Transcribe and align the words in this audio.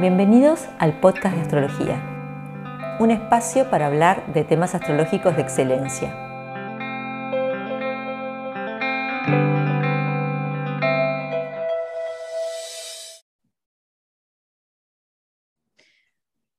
Bienvenidos 0.00 0.66
al 0.80 0.98
podcast 0.98 1.36
de 1.36 1.42
astrología, 1.42 2.96
un 2.98 3.12
espacio 3.12 3.70
para 3.70 3.86
hablar 3.86 4.34
de 4.34 4.42
temas 4.42 4.74
astrológicos 4.74 5.36
de 5.36 5.42
excelencia. 5.42 6.12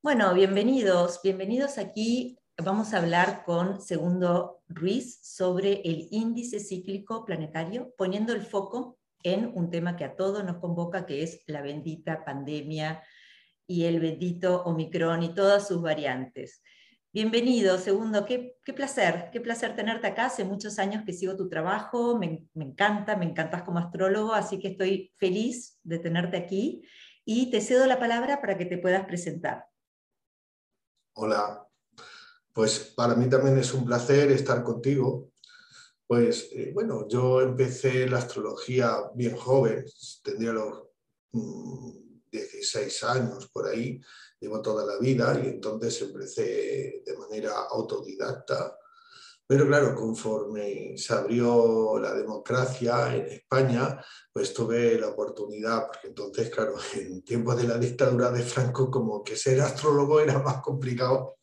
Bueno, 0.02 0.34
bienvenidos, 0.34 1.20
bienvenidos 1.22 1.78
aquí. 1.78 2.40
Vamos 2.64 2.94
a 2.94 3.00
hablar 3.00 3.44
con 3.44 3.82
Segundo 3.82 4.62
Ruiz 4.70 5.20
sobre 5.22 5.82
el 5.82 6.08
índice 6.10 6.62
cíclico 6.62 7.26
planetario, 7.26 7.94
poniendo 7.98 8.32
el 8.32 8.44
foco 8.44 8.98
en 9.24 9.52
un 9.56 9.70
tema 9.72 9.98
que 9.98 10.06
a 10.06 10.16
todos 10.16 10.46
nos 10.46 10.60
convoca, 10.60 11.06
que 11.06 11.22
es 11.22 11.42
la 11.48 11.62
bendita 11.62 12.24
pandemia 12.24 13.04
y 13.68 13.86
el 13.86 14.00
bendito 14.00 14.64
Omicron 14.64 15.24
y 15.24 15.34
todas 15.34 15.68
sus 15.68 15.82
variantes. 15.82 16.62
Bienvenido, 17.12 17.78
segundo, 17.78 18.26
qué, 18.26 18.58
placer, 18.76 19.30
qué 19.32 19.40
placer 19.40 19.76
tenerte 19.76 20.08
acá. 20.08 20.26
Hace 20.26 20.44
muchos 20.44 20.80
años 20.80 21.04
que 21.06 21.14
sigo 21.14 21.38
tu 21.38 21.48
trabajo, 21.48 22.20
me, 22.20 22.46
encanta, 22.56 23.16
me 23.16 23.26
encantas 23.26 23.64
como 23.64 23.80
astrólogo, 23.80 24.34
así 24.34 24.60
que 24.60 24.68
estoy 24.68 25.14
feliz 25.16 25.80
de 25.84 26.00
tenerte 26.00 26.36
aquí 26.36 26.84
y 27.24 27.50
te 27.52 27.62
cedo 27.62 27.88
la 27.88 28.00
palabra 28.00 28.42
para 28.42 28.58
que 28.58 28.66
te 28.66 28.78
puedas 28.78 29.06
presentar. 29.06 29.66
Hola, 31.14 31.66
pues 32.52 32.94
para 32.96 33.16
mí 33.16 33.30
también 33.30 33.58
es 33.58 33.74
un 33.74 33.86
placer 33.86 34.30
estar 34.32 34.62
contigo. 34.62 35.32
Pues 36.06 36.50
eh, 36.52 36.72
bueno, 36.74 37.08
yo 37.08 37.42
empecé 37.42 38.10
la 38.10 38.18
astrología 38.18 38.94
bien 39.16 39.38
joven, 39.38 39.86
tendría 40.22 40.52
los 40.52 40.84
mm, 41.32 42.05
16 42.36 43.04
años 43.04 43.50
por 43.50 43.68
ahí, 43.68 44.02
llevo 44.40 44.62
toda 44.62 44.86
la 44.86 45.00
vida 45.00 45.40
y 45.44 45.48
entonces 45.48 46.02
empecé 46.02 47.04
de 47.06 47.18
manera 47.18 47.52
autodidacta. 47.70 48.78
Pero 49.48 49.68
claro, 49.68 49.94
conforme 49.94 50.98
se 50.98 51.14
abrió 51.14 52.00
la 52.00 52.14
democracia 52.14 53.16
en 53.16 53.28
España, 53.28 54.04
pues 54.34 54.54
tuve 54.54 55.00
la 55.00 55.10
oportunidad, 55.10 55.86
porque 55.86 56.08
entonces, 56.08 56.50
claro, 56.50 56.76
en 56.96 57.24
tiempos 57.24 57.58
de 57.58 57.68
la 57.68 57.78
dictadura 57.78 58.32
de 58.32 58.42
Franco, 58.42 58.90
como 58.90 59.24
que 59.24 59.36
ser 59.36 59.62
astrólogo 59.62 60.20
era 60.20 60.40
más 60.40 60.62
complicado. 60.62 61.38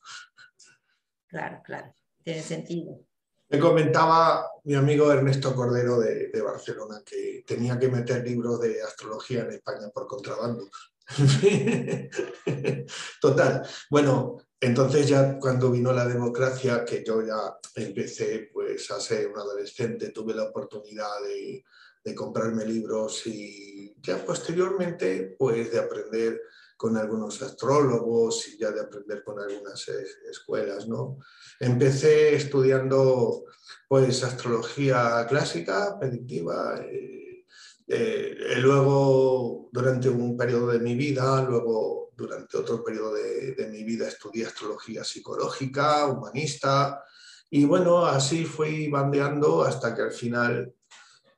Claro, 1.29 1.63
claro, 1.65 1.95
tiene 2.23 2.43
sentido. 2.43 3.07
Me 3.53 3.59
comentaba 3.59 4.51
mi 4.65 4.75
amigo 4.75 5.13
Ernesto 5.13 5.55
Cordero 5.55 6.01
de, 6.01 6.31
Barcelona 6.41 7.03
que 7.05 7.45
tenía 7.47 7.79
que 7.79 7.89
meter 7.89 8.27
libros 8.27 8.59
de 8.61 8.83
astrología 8.83 9.43
en 9.43 9.53
España 9.53 9.91
por 9.93 10.07
contrabando. 10.07 10.71
Total. 13.21 13.63
Bueno, 13.91 14.39
entonces 14.59 15.07
ya 15.07 15.39
cuando 15.39 15.71
vino 15.71 15.93
la 15.93 16.09
democracia, 16.09 16.83
que 16.83 17.05
yo 17.05 17.21
ya 17.21 17.59
empecé 17.75 18.49
pues 18.51 18.91
a 18.91 18.99
ser 18.99 19.29
un 19.29 19.39
adolescente, 19.39 20.13
tuve 20.13 20.33
la 20.33 20.45
oportunidad 20.45 21.21
de, 21.23 21.63
de 22.03 22.15
comprarme 22.15 22.65
libros 22.65 23.27
y 23.27 23.95
ya 24.01 24.25
posteriormente 24.25 25.37
pues 25.39 25.71
de 25.71 25.79
aprender 25.79 26.41
con 26.83 26.97
algunos 26.97 27.41
astrólogos 27.43 28.49
y 28.49 28.59
ya 28.59 28.73
de 28.73 28.81
aprender 28.81 29.23
con 29.23 29.39
algunas 29.39 29.89
escuelas, 30.29 30.89
¿no? 30.89 31.19
Empecé 31.61 32.35
estudiando 32.35 33.45
pues 33.87 34.25
astrología 34.25 35.25
clásica, 35.29 35.97
predictiva, 35.97 36.81
eh, 36.85 37.47
eh, 37.87 38.37
luego 38.59 39.69
durante 39.71 40.09
un 40.09 40.37
periodo 40.37 40.73
de 40.73 40.81
mi 40.81 40.97
vida, 40.97 41.45
luego 41.49 42.11
durante 42.17 42.57
otro 42.57 42.83
periodo 42.83 43.15
de, 43.15 43.55
de 43.55 43.69
mi 43.69 43.85
vida 43.85 44.09
estudié 44.09 44.47
astrología 44.47 45.05
psicológica, 45.05 46.07
humanista, 46.07 47.05
y 47.49 47.65
bueno, 47.65 48.05
así 48.07 48.45
fui 48.45 48.89
bandeando 48.89 49.63
hasta 49.63 49.95
que 49.95 50.03
al 50.03 50.13
final 50.13 50.75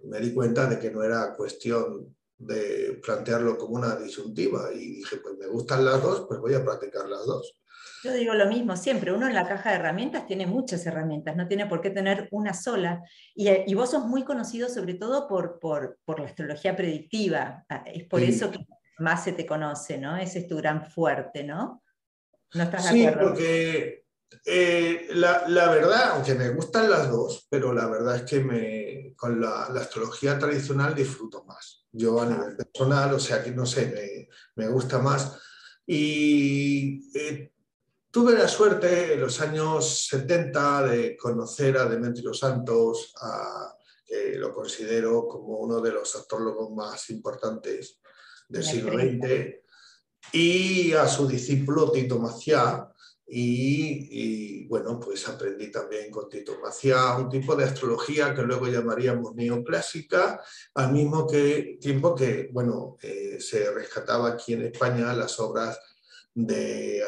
me 0.05 0.21
di 0.21 0.33
cuenta 0.33 0.65
de 0.65 0.79
que 0.79 0.91
no 0.91 1.03
era 1.03 1.35
cuestión 1.35 2.17
de 2.47 3.01
plantearlo 3.03 3.57
como 3.57 3.77
una 3.77 3.97
disyuntiva 3.97 4.73
y 4.73 4.97
dije, 4.97 5.17
pues 5.17 5.37
me 5.39 5.47
gustan 5.47 5.85
las 5.85 6.03
dos, 6.03 6.27
pues 6.29 6.41
voy 6.41 6.55
a 6.55 6.65
practicar 6.65 7.09
las 7.09 7.25
dos. 7.27 7.59
Yo 8.03 8.13
digo 8.13 8.35
lo 8.35 8.47
mismo 8.47 8.77
siempre, 8.77 9.13
uno 9.13 9.27
en 9.27 9.35
la 9.35 9.49
caja 9.49 9.71
de 9.71 9.77
herramientas 9.77 10.27
tiene 10.27 10.47
muchas 10.47 10.85
herramientas, 10.85 11.37
no 11.37 11.49
tiene 11.49 11.67
por 11.67 11.81
qué 11.81 11.89
tener 11.89 12.29
una 12.33 12.53
sola. 12.53 13.03
Y, 13.35 13.49
y 13.49 13.75
vos 13.75 13.91
sos 13.91 14.05
muy 14.05 14.25
conocido 14.25 14.69
sobre 14.69 14.95
todo 14.95 15.27
por, 15.27 15.59
por, 15.59 15.99
por 16.05 16.21
la 16.21 16.27
astrología 16.27 16.77
predictiva, 16.77 17.65
ah, 17.69 17.83
es 17.87 18.05
por 18.05 18.23
eso 18.23 18.51
que 18.51 18.59
más 18.99 19.25
se 19.25 19.33
te 19.33 19.47
conoce, 19.47 19.97
¿no? 19.97 20.17
Ese 20.19 20.41
es 20.41 20.49
tu 20.49 20.57
gran 20.59 20.91
fuerte, 20.91 21.45
¿no? 21.45 21.83
¿No 22.53 22.63
estás 22.63 22.93
de 22.93 23.09
acuerdo? 23.09 23.21
Sí, 23.21 23.43
porque 23.43 24.05
eh, 24.45 25.09
la, 25.15 25.45
la, 25.49 25.71
verdad, 25.71 26.11
aunque 26.11 26.35
me 26.35 26.51
gustan 26.51 26.91
las 26.91 27.11
dos, 27.11 27.47
pero 27.49 27.73
la 27.73 27.87
verdad 27.87 28.17
es 28.17 28.23
que 28.23 28.41
me, 28.41 29.15
con 29.17 29.41
la, 29.41 29.71
la 29.73 29.81
astrología 29.81 30.39
tradicional 30.39 30.95
disfruto 30.95 31.43
más 31.45 31.84
yo 31.95 32.21
a 32.21 32.27
nivel 32.27 32.57
personal, 32.57 33.15
o 33.15 33.21
sea 33.21 33.43
que 33.43 33.53
no 33.53 33.65
sé, 33.65 34.29
me, 34.57 34.69
gusta 34.69 34.99
más. 34.99 35.39
Y 35.87 37.11
eh, 37.17 37.53
tuve 38.11 38.33
la 38.33 38.49
suerte 38.49 39.15
en 39.15 39.21
los 39.21 39.41
años 39.41 40.07
70 40.09 40.89
de 40.89 41.17
conocer 41.17 41.79
a 41.79 41.87
Demetrio 41.87 42.35
Santos, 42.35 43.15
que 44.05 44.37
lo 44.37 44.53
considero 44.53 45.29
como 45.29 45.59
uno 45.59 45.81
de 45.81 45.93
los 45.93 46.15
astrólogos 46.17 46.73
más 46.73 47.11
importantes 47.11 48.01
del 48.49 48.65
siglo 48.65 48.93
XX, 48.93 49.55
y 50.33 50.93
a 50.95 51.07
su 51.07 51.29
discípulo 51.29 51.93
Tito 51.93 52.19
Maciá, 52.19 52.91
y, 53.27 54.67
bueno, 54.67 55.01
pues 55.01 55.27
aprendí 55.29 55.71
también 55.71 56.11
con 56.11 56.29
Tito 56.29 56.59
Maciá 56.63 57.17
un 57.17 57.31
tipo 57.31 57.57
de 57.57 57.65
astrología 57.65 58.35
que 58.35 58.43
luego 58.43 58.69
llamaríamos 58.69 59.35
neoclásica, 59.35 60.43
al 60.75 60.93
mismo 60.93 61.27
que, 61.27 61.79
tiempo 61.81 62.15
que, 62.15 62.51
bueno, 62.53 62.97
eh, 63.03 63.39
se 63.41 63.71
rescataba 63.73 64.31
aquí 64.31 64.53
en 64.53 64.63
España 64.67 65.15
las 65.15 65.41
obras 65.41 65.79
de 66.35 67.03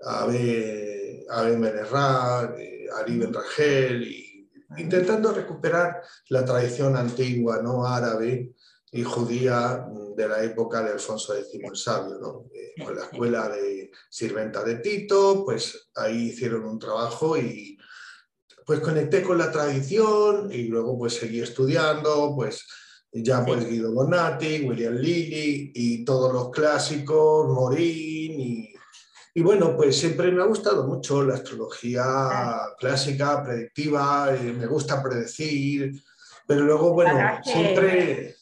Ave 0.00 1.56
Menerra, 1.56 2.40
Ali 2.40 3.18
Ben 3.18 3.32
Rangel, 3.32 4.02
y 4.02 4.50
intentando 4.76 5.32
recuperar 5.32 6.02
la 6.28 6.44
tradición 6.44 6.96
antigua, 6.96 7.62
¿no? 7.62 7.86
Árabe, 7.86 8.55
y 8.96 9.04
judía 9.04 9.86
de 10.16 10.28
la 10.28 10.42
época 10.42 10.82
de 10.82 10.92
Alfonso 10.92 11.36
X 11.36 11.60
el 11.62 11.76
Sabio, 11.76 12.18
¿no? 12.18 12.46
Con 12.82 12.96
la 12.96 13.02
escuela 13.02 13.48
de 13.48 13.90
Sirventa 14.08 14.64
de 14.64 14.76
Tito, 14.76 15.44
pues 15.44 15.90
ahí 15.94 16.28
hicieron 16.28 16.64
un 16.64 16.78
trabajo 16.78 17.36
y 17.36 17.76
pues 18.64 18.80
conecté 18.80 19.22
con 19.22 19.38
la 19.38 19.52
tradición 19.52 20.50
y 20.50 20.64
luego 20.64 20.98
pues 20.98 21.14
seguí 21.14 21.40
estudiando, 21.40 22.32
pues 22.34 22.66
ya 23.12 23.44
pues 23.44 23.68
Guido 23.68 23.92
Bonatti, 23.92 24.62
William 24.66 24.94
Lilly 24.94 25.72
y 25.74 26.04
todos 26.04 26.32
los 26.32 26.50
clásicos, 26.50 27.48
Morín 27.48 28.40
y, 28.40 28.74
y 29.34 29.42
bueno, 29.42 29.76
pues 29.76 29.98
siempre 29.98 30.32
me 30.32 30.42
ha 30.42 30.46
gustado 30.46 30.86
mucho 30.86 31.22
la 31.22 31.34
astrología 31.34 32.04
clásica, 32.78 33.44
predictiva, 33.44 34.34
eh, 34.34 34.52
me 34.52 34.66
gusta 34.66 35.02
predecir, 35.02 35.92
pero 36.46 36.62
luego 36.62 36.92
bueno, 36.92 37.38
siempre 37.44 38.35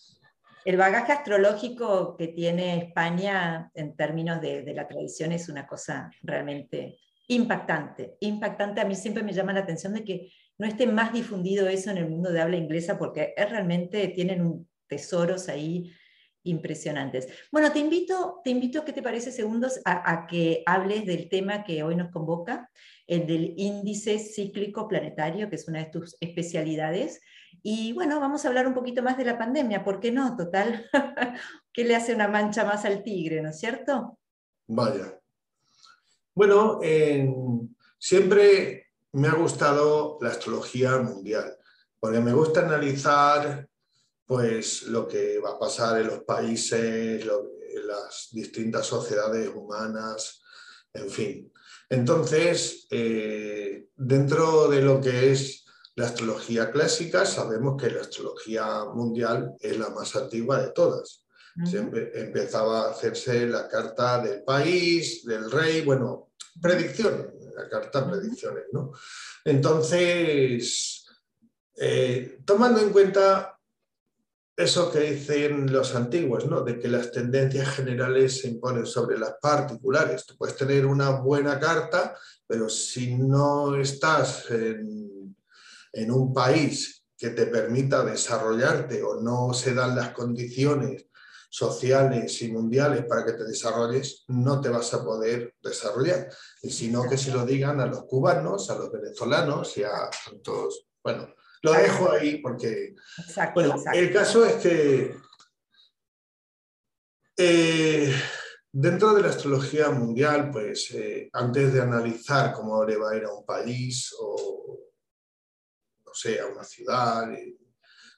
el 0.64 0.76
bagaje 0.76 1.12
astrológico 1.12 2.16
que 2.16 2.28
tiene 2.28 2.78
España 2.78 3.70
en 3.74 3.94
términos 3.96 4.40
de, 4.40 4.64
la 4.74 4.88
tradición 4.88 5.32
es 5.32 5.48
una 5.48 5.66
cosa 5.66 6.10
realmente 6.22 6.98
impactante. 7.28 8.16
Impactante, 8.20 8.80
a 8.80 8.84
mí 8.84 8.94
siempre 8.94 9.22
me 9.22 9.32
llama 9.32 9.52
la 9.52 9.60
atención 9.60 9.92
de 9.92 10.04
que 10.04 10.32
no 10.56 10.66
esté 10.66 10.86
más 10.86 11.12
difundido 11.12 11.68
eso 11.68 11.90
en 11.90 11.98
el 11.98 12.08
mundo 12.08 12.30
de 12.30 12.40
habla 12.40 12.56
inglesa 12.56 12.98
porque 12.98 13.34
es 13.36 13.50
realmente 13.50 14.08
tienen 14.08 14.66
tesoros 14.86 15.48
ahí 15.48 15.92
impresionantes. 16.44 17.28
Bueno, 17.50 17.72
te 17.72 17.78
invito, 17.78 18.40
te 18.44 18.50
invito, 18.50 18.84
¿qué 18.84 18.92
te 18.92 19.02
parece, 19.02 19.32
segundos, 19.32 19.80
a, 19.84 20.12
a, 20.12 20.26
que 20.26 20.62
hables 20.66 21.06
del 21.06 21.28
tema 21.28 21.64
que 21.64 21.82
hoy 21.82 21.96
nos 21.96 22.10
convoca, 22.10 22.70
el 23.06 23.26
del 23.26 23.54
índice 23.56 24.18
cíclico 24.18 24.86
planetario, 24.86 25.48
que 25.48 25.56
es 25.56 25.68
una 25.68 25.80
de 25.80 25.90
tus 25.90 26.16
especialidades, 26.20 27.20
y 27.62 27.92
bueno, 27.92 28.20
vamos 28.20 28.44
a 28.44 28.48
hablar 28.48 28.66
un 28.66 28.74
poquito 28.74 29.02
más 29.02 29.16
de 29.16 29.24
la 29.24 29.38
pandemia, 29.38 29.84
¿por 29.84 30.00
qué 30.00 30.10
no? 30.12 30.36
Total, 30.36 30.88
¿qué 31.72 31.84
le 31.84 31.96
hace 31.96 32.14
una 32.14 32.28
mancha 32.28 32.64
más 32.64 32.84
al 32.84 33.02
tigre, 33.02 33.42
no 33.42 33.50
es 33.50 33.58
cierto? 33.58 34.18
Vaya. 34.66 35.20
Bueno, 36.34 36.80
siempre 37.98 38.88
me 39.12 39.28
ha 39.28 39.34
gustado 39.34 40.18
la 40.20 40.30
astrología 40.30 40.98
mundial, 40.98 41.56
porque 42.00 42.20
me 42.20 42.32
gusta 42.32 42.66
analizar 42.66 43.68
pues 44.26 44.82
lo 44.84 45.06
que 45.06 45.38
va 45.38 45.50
a 45.50 45.58
pasar 45.58 46.00
en 46.00 46.08
los 46.08 46.20
países, 46.20 47.22
en 47.22 47.86
las 47.86 48.28
distintas 48.32 48.86
sociedades 48.86 49.50
humanas, 49.54 50.42
en 50.92 51.10
fin. 51.10 51.52
Entonces, 51.88 52.86
eh, 52.90 53.88
dentro 53.94 54.68
de 54.68 54.80
lo 54.80 55.00
que 55.00 55.32
es 55.32 55.63
la 55.96 56.06
astrología 56.06 56.70
clásica, 56.70 57.24
sabemos 57.24 57.80
que 57.80 57.90
la 57.90 58.00
astrología 58.00 58.84
mundial 58.92 59.54
es 59.60 59.78
la 59.78 59.90
más 59.90 60.14
antigua 60.16 60.60
de 60.60 60.70
todas. 60.70 61.24
empezaba 61.56 62.80
a 62.80 62.90
hacerse 62.90 63.46
la 63.46 63.68
carta 63.68 64.20
del 64.20 64.42
país, 64.42 65.24
del 65.24 65.50
rey, 65.50 65.82
bueno, 65.82 66.32
predicciones, 66.60 67.26
la 67.54 67.68
carta 67.68 68.10
predicciones, 68.10 68.64
¿no? 68.72 68.90
Entonces, 69.44 71.06
eh, 71.76 72.40
tomando 72.44 72.80
en 72.80 72.90
cuenta 72.90 73.54
eso 74.56 74.90
que 74.90 75.00
dicen 75.00 75.72
los 75.72 75.94
antiguos, 75.94 76.46
¿no? 76.46 76.62
de 76.62 76.78
que 76.78 76.88
las 76.88 77.10
tendencias 77.10 77.68
generales 77.74 78.40
se 78.40 78.48
imponen 78.48 78.86
sobre 78.86 79.18
las 79.18 79.34
particulares. 79.42 80.24
Tú 80.26 80.36
puedes 80.36 80.56
tener 80.56 80.86
una 80.86 81.10
buena 81.10 81.58
carta, 81.58 82.16
pero 82.46 82.68
si 82.68 83.16
no 83.16 83.74
estás 83.74 84.48
en, 84.50 85.13
en 85.94 86.10
un 86.10 86.32
país 86.32 87.04
que 87.16 87.30
te 87.30 87.46
permita 87.46 88.04
desarrollarte 88.04 89.02
o 89.02 89.20
no 89.20 89.54
se 89.54 89.74
dan 89.74 89.96
las 89.96 90.10
condiciones 90.10 91.06
sociales 91.48 92.42
y 92.42 92.50
mundiales 92.50 93.04
para 93.04 93.24
que 93.24 93.34
te 93.34 93.44
desarrolles, 93.44 94.24
no 94.26 94.60
te 94.60 94.68
vas 94.68 94.92
a 94.92 95.04
poder 95.04 95.54
desarrollar. 95.62 96.28
Y 96.62 96.70
sino 96.70 97.08
que 97.08 97.16
se 97.16 97.30
lo 97.30 97.46
digan 97.46 97.80
a 97.80 97.86
los 97.86 98.06
cubanos, 98.06 98.70
a 98.70 98.74
los 98.76 98.90
venezolanos 98.90 99.76
y 99.78 99.84
a 99.84 100.10
tantos, 100.24 100.86
bueno, 101.02 101.32
lo 101.62 101.72
dejo 101.72 102.10
ahí 102.10 102.38
porque... 102.38 102.94
bueno, 103.54 103.76
el 103.92 104.12
caso 104.12 104.44
es 104.44 104.54
que 104.56 105.14
eh, 107.36 108.12
dentro 108.72 109.14
de 109.14 109.22
la 109.22 109.28
astrología 109.28 109.90
mundial, 109.90 110.50
pues 110.50 110.90
eh, 110.90 111.30
antes 111.32 111.72
de 111.72 111.80
analizar 111.80 112.52
cómo 112.52 112.84
le 112.84 112.96
va 112.96 113.12
a 113.12 113.16
ir 113.16 113.24
a 113.24 113.32
un 113.32 113.46
país 113.46 114.14
o, 114.20 114.83
no 116.14 116.30
sé, 116.30 116.40
a 116.40 116.46
una 116.46 116.64
ciudad, 116.64 117.32
eh, 117.32 117.56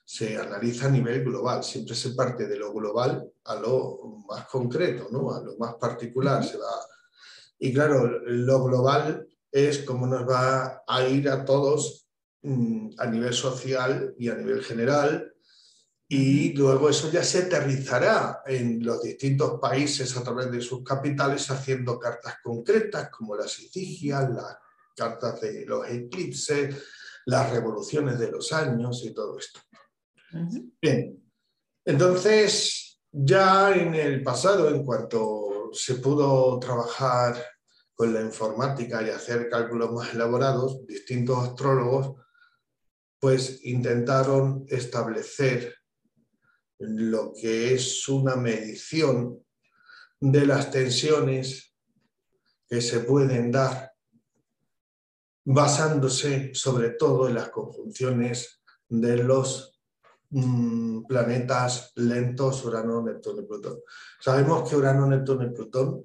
se 0.05 0.37
analiza 0.37 0.87
a 0.87 0.91
nivel 0.91 1.23
global. 1.23 1.63
Siempre 1.63 1.95
se 1.95 2.11
parte 2.11 2.47
de 2.47 2.57
lo 2.57 2.71
global 2.73 3.29
a 3.45 3.55
lo 3.55 4.23
más 4.27 4.47
concreto, 4.47 5.07
¿no? 5.11 5.33
a 5.33 5.41
lo 5.41 5.57
más 5.57 5.75
particular. 5.75 6.43
Se 6.43 6.57
va... 6.57 6.69
Y 7.59 7.73
claro, 7.73 8.07
lo 8.25 8.63
global 8.63 9.27
es 9.51 9.79
cómo 9.79 10.05
nos 10.05 10.29
va 10.29 10.83
a 10.87 11.03
ir 11.07 11.27
a 11.29 11.43
todos 11.43 12.07
Mm, 12.43 12.91
a 12.99 13.07
nivel 13.07 13.33
social 13.33 14.13
y 14.17 14.29
a 14.29 14.35
nivel 14.35 14.63
general, 14.63 15.33
y 16.07 16.53
luego 16.53 16.89
eso 16.89 17.11
ya 17.11 17.21
se 17.21 17.39
aterrizará 17.39 18.41
en 18.45 18.85
los 18.85 19.01
distintos 19.01 19.59
países 19.59 20.15
a 20.15 20.23
través 20.23 20.49
de 20.51 20.61
sus 20.61 20.83
capitales 20.83 21.49
haciendo 21.51 21.99
cartas 21.99 22.35
concretas 22.41 23.09
como 23.09 23.35
las 23.35 23.59
efigias, 23.59 24.29
las 24.29 24.55
cartas 24.95 25.41
de 25.41 25.65
los 25.65 25.89
eclipses, 25.89 26.73
las 27.27 27.51
revoluciones 27.51 28.17
de 28.19 28.31
los 28.31 28.53
años 28.53 29.03
y 29.03 29.13
todo 29.13 29.37
esto. 29.37 29.59
Bien, 30.81 31.21
entonces 31.85 32.99
ya 33.11 33.75
en 33.75 33.95
el 33.95 34.23
pasado, 34.23 34.69
en 34.69 34.85
cuanto 34.85 35.69
se 35.73 35.95
pudo 35.95 36.57
trabajar 36.57 37.35
con 37.93 38.13
la 38.13 38.21
informática 38.21 39.03
y 39.03 39.09
hacer 39.09 39.49
cálculos 39.49 39.91
más 39.91 40.13
elaborados, 40.13 40.85
distintos 40.87 41.49
astrólogos 41.49 42.15
pues 43.19 43.59
intentaron 43.63 44.65
establecer 44.69 45.75
lo 46.79 47.33
que 47.33 47.73
es 47.73 48.07
una 48.07 48.35
medición 48.35 49.43
de 50.19 50.45
las 50.45 50.71
tensiones 50.71 51.75
que 52.69 52.79
se 52.79 52.99
pueden 52.99 53.51
dar 53.51 53.96
basándose 55.49 56.51
sobre 56.53 56.89
todo 56.89 57.29
en 57.29 57.35
las 57.35 57.49
conjunciones 57.49 58.61
de 58.89 59.23
los 59.23 59.79
mm, 60.29 61.05
planetas 61.05 61.93
lentos 61.95 62.65
Urano, 62.65 63.01
Neptuno 63.01 63.41
y 63.41 63.45
Plutón. 63.45 63.79
Sabemos 64.19 64.69
que 64.69 64.75
Urano, 64.75 65.07
Neptuno 65.07 65.45
y 65.45 65.51
Plutón 65.51 66.03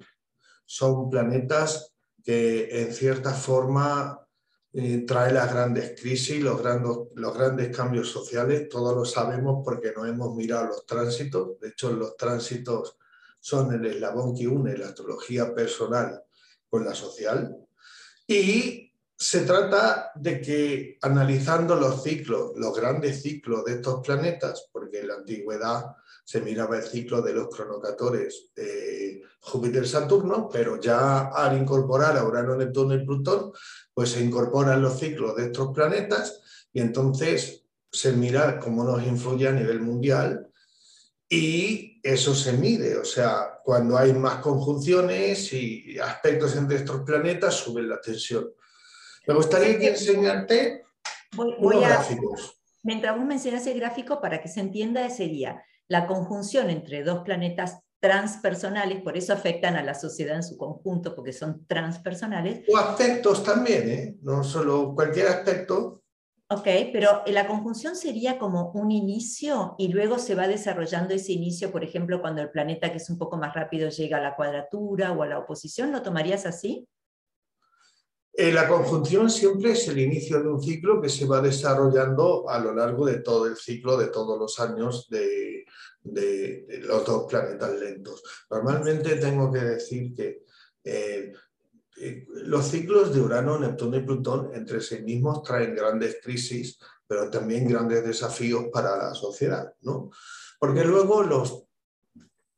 son 0.65 1.09
planetas 1.09 1.93
que 2.23 2.83
en 2.83 2.93
cierta 2.93 3.33
forma 3.33 4.17
eh, 4.71 5.03
trae 5.05 5.33
las 5.33 5.51
grandes 5.51 5.99
crisis, 5.99 6.41
los 6.41 6.61
grandes, 6.61 6.97
los 7.13 7.37
grandes 7.37 7.75
cambios 7.75 8.09
sociales, 8.09 8.69
todos 8.69 8.95
lo 8.95 9.03
sabemos 9.03 9.61
porque 9.65 9.91
no 9.93 10.05
hemos 10.05 10.33
mirado 10.35 10.67
los 10.67 10.85
tránsitos, 10.85 11.59
de 11.59 11.67
hecho 11.67 11.91
los 11.91 12.15
tránsitos 12.15 12.97
son 13.41 13.73
el 13.73 13.85
eslabón 13.87 14.33
que 14.33 14.47
une 14.47 14.77
la 14.77 14.87
astrología 14.87 15.53
personal 15.53 16.23
con 16.69 16.85
la 16.85 16.95
social, 16.95 17.57
y 18.25 18.82
se 19.23 19.41
trata 19.41 20.11
de 20.15 20.41
que 20.41 20.97
analizando 21.01 21.75
los 21.75 22.03
ciclos, 22.03 22.51
los 22.57 22.75
grandes 22.75 23.21
ciclos 23.21 23.63
de 23.63 23.75
estos 23.75 24.05
planetas, 24.05 24.67
porque 24.69 24.99
en 24.99 25.07
la 25.07 25.13
antigüedad 25.13 25.95
se 26.25 26.41
miraba 26.41 26.75
el 26.75 26.83
ciclo 26.83 27.21
de 27.21 27.33
los 27.33 27.47
cronocatores 27.47 28.51
de 28.53 29.21
Júpiter-Saturno, 29.39 30.49
pero 30.51 30.77
ya 30.77 31.29
al 31.29 31.57
incorporar 31.57 32.17
a 32.17 32.25
Urano, 32.25 32.57
Neptuno 32.57 32.95
y 32.95 33.05
Plutón, 33.05 33.53
pues 33.93 34.09
se 34.09 34.21
incorporan 34.21 34.81
los 34.81 34.99
ciclos 34.99 35.37
de 35.37 35.45
estos 35.45 35.73
planetas 35.73 36.41
y 36.73 36.81
entonces 36.81 37.63
se 37.89 38.11
mira 38.11 38.59
cómo 38.59 38.83
nos 38.83 39.03
influye 39.03 39.47
a 39.47 39.53
nivel 39.53 39.79
mundial 39.79 40.49
y 41.29 42.01
eso 42.03 42.35
se 42.35 42.51
mide, 42.53 42.97
o 42.97 43.05
sea, 43.05 43.61
cuando 43.63 43.97
hay 43.97 44.11
más 44.11 44.39
conjunciones 44.39 45.53
y 45.53 45.97
aspectos 45.97 46.57
entre 46.57 46.77
estos 46.77 47.03
planetas, 47.03 47.53
sube 47.53 47.83
la 47.83 48.01
tensión. 48.01 48.51
Me 49.25 49.33
gustaría 49.33 49.79
que 49.79 49.89
enseñarte 49.89 50.83
unos 51.37 51.81
gráficos. 51.81 52.59
Mientras 52.83 53.15
vos 53.15 53.25
mencionas 53.25 53.65
el 53.67 53.79
gráfico, 53.79 54.19
para 54.19 54.41
que 54.41 54.49
se 54.49 54.59
entienda, 54.59 55.09
sería 55.09 55.63
la 55.87 56.07
conjunción 56.07 56.69
entre 56.69 57.03
dos 57.03 57.23
planetas 57.23 57.79
transpersonales, 58.01 59.01
por 59.01 59.15
eso 59.15 59.31
afectan 59.31 59.77
a 59.77 59.83
la 59.83 59.93
sociedad 59.93 60.35
en 60.35 60.43
su 60.43 60.57
conjunto, 60.57 61.15
porque 61.15 61.31
son 61.31 61.65
transpersonales. 61.65 62.67
O 62.69 62.77
aspectos 62.77 63.41
también, 63.43 63.89
¿eh? 63.89 64.17
no 64.21 64.43
solo 64.43 64.93
cualquier 64.93 65.27
aspecto. 65.27 66.03
Ok, 66.49 66.67
pero 66.91 67.23
la 67.27 67.47
conjunción 67.47 67.95
sería 67.95 68.37
como 68.37 68.71
un 68.73 68.91
inicio 68.91 69.75
y 69.77 69.87
luego 69.87 70.19
se 70.19 70.35
va 70.35 70.49
desarrollando 70.49 71.13
ese 71.13 71.31
inicio, 71.31 71.71
por 71.71 71.85
ejemplo, 71.85 72.19
cuando 72.19 72.41
el 72.41 72.51
planeta 72.51 72.91
que 72.91 72.97
es 72.97 73.09
un 73.09 73.17
poco 73.17 73.37
más 73.37 73.55
rápido 73.55 73.89
llega 73.89 74.17
a 74.17 74.21
la 74.21 74.35
cuadratura 74.35 75.13
o 75.13 75.23
a 75.23 75.27
la 75.27 75.39
oposición, 75.39 75.93
¿lo 75.93 76.01
tomarías 76.01 76.45
así? 76.45 76.85
Eh, 78.35 78.51
la 78.51 78.67
conjunción 78.67 79.29
siempre 79.29 79.73
es 79.73 79.87
el 79.87 79.99
inicio 79.99 80.41
de 80.41 80.49
un 80.49 80.59
ciclo 80.59 80.99
que 80.99 81.07
se 81.07 81.27
va 81.27 81.39
desarrollando 81.39 82.49
a 82.49 82.57
lo 82.57 82.73
largo 82.73 83.05
de 83.05 83.19
todo 83.19 83.45
el 83.45 83.55
ciclo, 83.55 83.95
de 83.95 84.07
todos 84.07 84.39
los 84.39 84.59
años 84.59 85.07
de, 85.07 85.65
los 86.81 87.05
dos 87.05 87.25
planetas 87.29 87.79
lentos. 87.79 88.23
Normalmente 88.49 89.17
tengo 89.17 89.51
que 89.51 89.59
decir 89.59 90.13
que 90.15 90.43
eh, 90.83 91.31
eh, 91.97 92.25
los 92.27 92.65
ciclos 92.65 93.13
de 93.13 93.21
Urano, 93.21 93.59
Neptuno 93.59 93.97
y 93.97 94.01
Plutón 94.03 94.49
entre 94.55 94.81
sí 94.81 95.03
mismos 95.03 95.43
traen 95.43 95.75
grandes 95.75 96.17
crisis, 96.21 96.79
pero 97.05 97.29
también 97.29 97.67
grandes 97.67 98.03
desafíos 98.03 98.65
para 98.73 98.97
la 98.97 99.13
sociedad, 99.13 99.75
¿no? 99.81 100.09
Porque 100.59 100.83
luego 100.83 101.21
los 101.21 101.65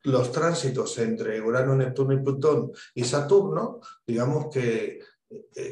los 0.06 0.32
tránsitos 0.32 0.98
entre 1.00 1.42
Urano, 1.42 1.76
Neptuno 1.76 2.14
y 2.14 2.22
Plutón 2.22 2.72
y 2.94 3.04
Saturno, 3.04 3.80
digamos 4.06 4.54
que 4.54 5.00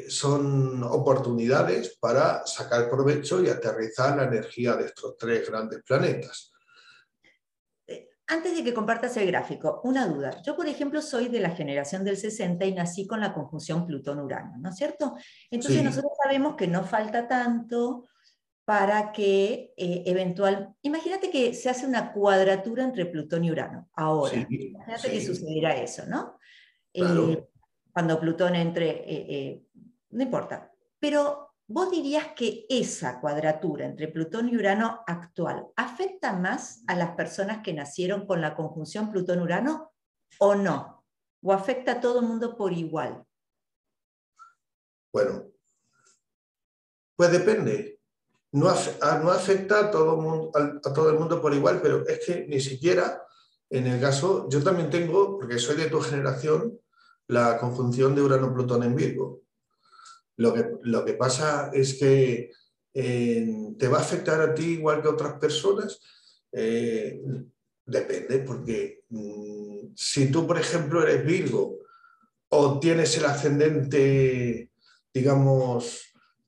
son 0.08 0.84
oportunidades 0.84 1.98
para 2.00 2.46
sacar 2.46 2.90
provecho 2.90 3.44
y 3.44 3.50
aterrizar 3.50 4.18
la 4.18 4.26
energía 4.26 4.76
de 4.76 4.86
estos 4.86 5.18
tres 5.18 5.50
grandes 5.50 5.84
planetas. 5.84 6.52
Eh, 7.88 8.10
antes 8.28 8.56
de 8.56 8.64
que 8.64 8.74
compartas 8.74 9.16
el 9.18 9.28
gráfico, 9.28 9.82
una 9.84 10.08
duda. 10.08 10.42
Yo, 10.44 10.56
por 10.56 10.68
ejemplo, 10.68 11.02
soy 11.02 11.28
de 11.28 11.40
la 11.40 11.52
generación 11.52 12.04
del 12.04 12.18
60 12.18 12.66
y 12.66 12.74
nací 12.74 13.06
con 13.06 13.20
la 13.20 13.34
conjunción 13.34 13.86
Plutón-Urano, 13.86 14.58
¿no 14.58 14.70
es 14.70 14.76
cierto? 14.76 15.16
Entonces 15.52 15.84
nosotros 15.84 16.14
sabemos 16.24 16.56
que 16.56 16.68
no 16.68 16.84
falta 16.84 17.28
tanto 17.28 18.08
para 18.66 19.12
que 19.12 19.74
eh, 19.76 20.04
eventual... 20.06 20.74
Imagínate 20.82 21.30
que 21.30 21.54
se 21.54 21.70
hace 21.70 21.86
una 21.86 22.14
cuadratura 22.14 22.84
entre 22.84 23.06
Plutón 23.06 23.44
y 23.44 23.52
Urano, 23.52 23.90
ahora. 23.94 24.36
imagínate 24.50 25.12
que 25.12 25.26
sucediera 25.26 25.76
eso, 25.76 26.06
¿no? 26.08 26.38
Cuando 27.94 28.20
Plutón 28.20 28.56
entre, 28.56 28.90
eh, 28.90 29.26
eh, 29.30 29.64
no 30.10 30.24
importa. 30.24 30.72
Pero 31.00 31.56
vos 31.68 31.92
dirías 31.92 32.28
que 32.36 32.66
esa 32.68 33.22
cuadratura 33.22 33.86
entre 33.86 34.08
Plutón 34.08 34.50
y 34.50 34.58
Urano 34.58 35.02
actual 35.08 35.68
afecta 35.76 36.34
más 36.34 36.84
a 36.88 36.96
las 36.96 37.12
personas 37.12 37.62
que 37.64 37.74
nacieron 37.74 38.26
con 38.26 38.42
la 38.42 38.56
conjunción 38.56 39.12
Plutón-Urano 39.12 39.94
o 40.40 40.56
no? 40.56 41.06
¿O 41.42 41.54
afecta 41.54 41.94
a 41.94 42.02
todo 42.02 42.20
el 42.20 42.26
mundo 42.26 42.58
por 42.58 42.74
igual? 42.74 43.24
Bueno, 45.12 45.46
pues 47.16 47.32
depende. 47.32 48.00
No, 48.54 48.74
no 49.22 49.32
afecta 49.32 49.80
a 49.80 49.92
todo, 49.92 50.52
a 50.56 50.94
todo 50.94 51.10
el 51.12 51.20
mundo 51.20 51.42
por 51.42 51.54
igual, 51.54 51.82
pero 51.82 52.06
es 52.08 52.26
que 52.26 52.46
ni 52.48 52.60
siquiera 52.60 53.24
en 53.74 53.88
el 53.88 54.00
caso, 54.00 54.48
yo 54.50 54.62
también 54.62 54.92
tengo, 54.92 55.40
porque 55.40 55.58
soy 55.58 55.76
de 55.76 55.90
tu 55.90 56.00
generación, 56.00 56.80
la 57.28 57.58
conjunción 57.58 58.16
de 58.16 58.22
Urano-Plutón 58.22 58.84
en 58.84 58.96
Virgo. 58.96 59.42
Lo 60.38 60.54
que, 60.54 60.72
lo 60.84 61.06
que 61.06 61.14
pasa 61.14 61.70
es 61.74 61.96
que 61.96 62.52
eh, 62.94 63.74
te 63.78 63.88
va 63.88 64.00
a 64.00 64.02
afectar 64.02 64.42
a 64.42 64.54
ti 64.54 64.74
igual 64.74 65.02
que 65.02 65.08
a 65.08 65.12
otras 65.12 65.34
personas. 65.40 66.00
Eh, 66.52 67.22
Depende, 67.86 68.40
porque 68.40 69.04
mm, 69.10 69.94
si 69.96 70.32
tú, 70.32 70.48
por 70.48 70.58
ejemplo, 70.58 71.04
eres 71.04 71.26
Virgo 71.26 71.80
o 72.50 72.80
tienes 72.80 73.18
el 73.18 73.26
ascendente, 73.26 74.72
digamos, 75.14 76.02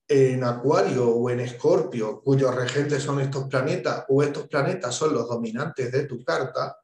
en 0.08 0.44
Acuario 0.44 1.10
o 1.10 1.30
en 1.30 1.42
Escorpio, 1.42 2.22
cuyos 2.22 2.54
regentes 2.56 3.04
son 3.04 3.20
estos 3.20 3.46
planetas, 3.46 4.06
o 4.08 4.24
estos 4.24 4.48
planetas 4.48 4.94
son 4.96 5.14
los 5.14 5.28
dominantes 5.28 5.92
de 5.92 6.06
tu 6.06 6.24
carta, 6.24 6.78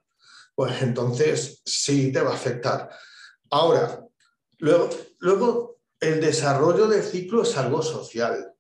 pues 0.56 0.82
entonces 0.82 1.62
sí 1.64 2.12
te 2.12 2.22
va 2.22 2.32
a 2.32 2.36
afectar. 2.36 2.90
Ahora, 3.52 4.06
luego, 4.60 4.90
luego 5.20 5.80
el 6.00 6.20
desarrollo 6.20 6.88
del 6.88 7.04
ciclo 7.04 7.44
es 7.44 7.56
algo 7.58 7.82
social. 7.82 8.54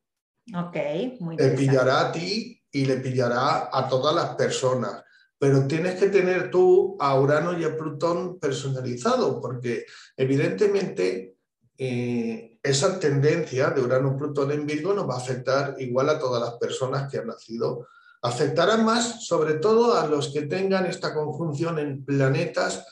Ok, 0.56 0.78
muy 1.20 1.38
Te 1.38 1.52
pillará 1.52 2.08
a 2.08 2.12
ti 2.12 2.62
y 2.72 2.86
le 2.86 2.98
pillará 2.98 3.70
a 3.72 3.88
todas 3.90 4.14
las 4.14 4.36
personas 4.36 5.04
pero 5.42 5.66
tienes 5.66 5.96
que 5.96 6.10
tener 6.10 6.52
tú 6.52 6.96
a 7.00 7.20
Urano 7.20 7.58
y 7.58 7.64
a 7.64 7.76
Plutón 7.76 8.38
personalizado, 8.38 9.42
porque 9.42 9.88
evidentemente 10.16 11.34
eh, 11.76 12.60
esa 12.62 13.00
tendencia 13.00 13.72
de 13.72 13.82
Urano-Plutón 13.82 14.52
en 14.52 14.68
Virgo 14.68 14.94
nos 14.94 15.10
va 15.10 15.16
a 15.16 15.18
afectar 15.18 15.78
igual 15.80 16.10
a 16.10 16.20
todas 16.20 16.44
las 16.44 16.60
personas 16.60 17.10
que 17.10 17.18
han 17.18 17.26
nacido. 17.26 17.88
Afectará 18.22 18.78
más 18.78 19.26
sobre 19.26 19.56
todo 19.56 19.96
a 19.96 20.06
los 20.06 20.32
que 20.32 20.44
tengan 20.44 20.86
esta 20.86 21.12
conjunción 21.12 21.80
en 21.80 22.06
planetas, 22.06 22.86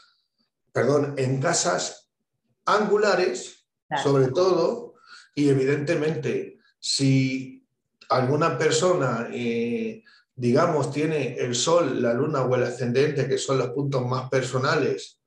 perdón, 0.71 1.15
en 1.17 1.41
casas 1.41 2.09
angulares, 2.65 3.67
sobre 4.03 4.27
todo, 4.27 4.95
y 5.35 5.49
evidentemente 5.49 6.59
si 6.79 7.65
alguna 8.09 8.57
persona... 8.57 9.29
Eh, 9.31 10.03
digamos, 10.39 10.93
tiene 10.93 11.35
el 11.37 11.53
Sol, 11.53 12.01
la 12.01 12.13
Luna 12.13 12.43
o 12.43 12.55
el 12.55 12.63
ascendente, 12.63 13.27
que 13.27 13.37
son 13.37 13.57
los 13.57 13.71
puntos 13.71 14.05
más 14.05 14.29
personales, 14.29 15.19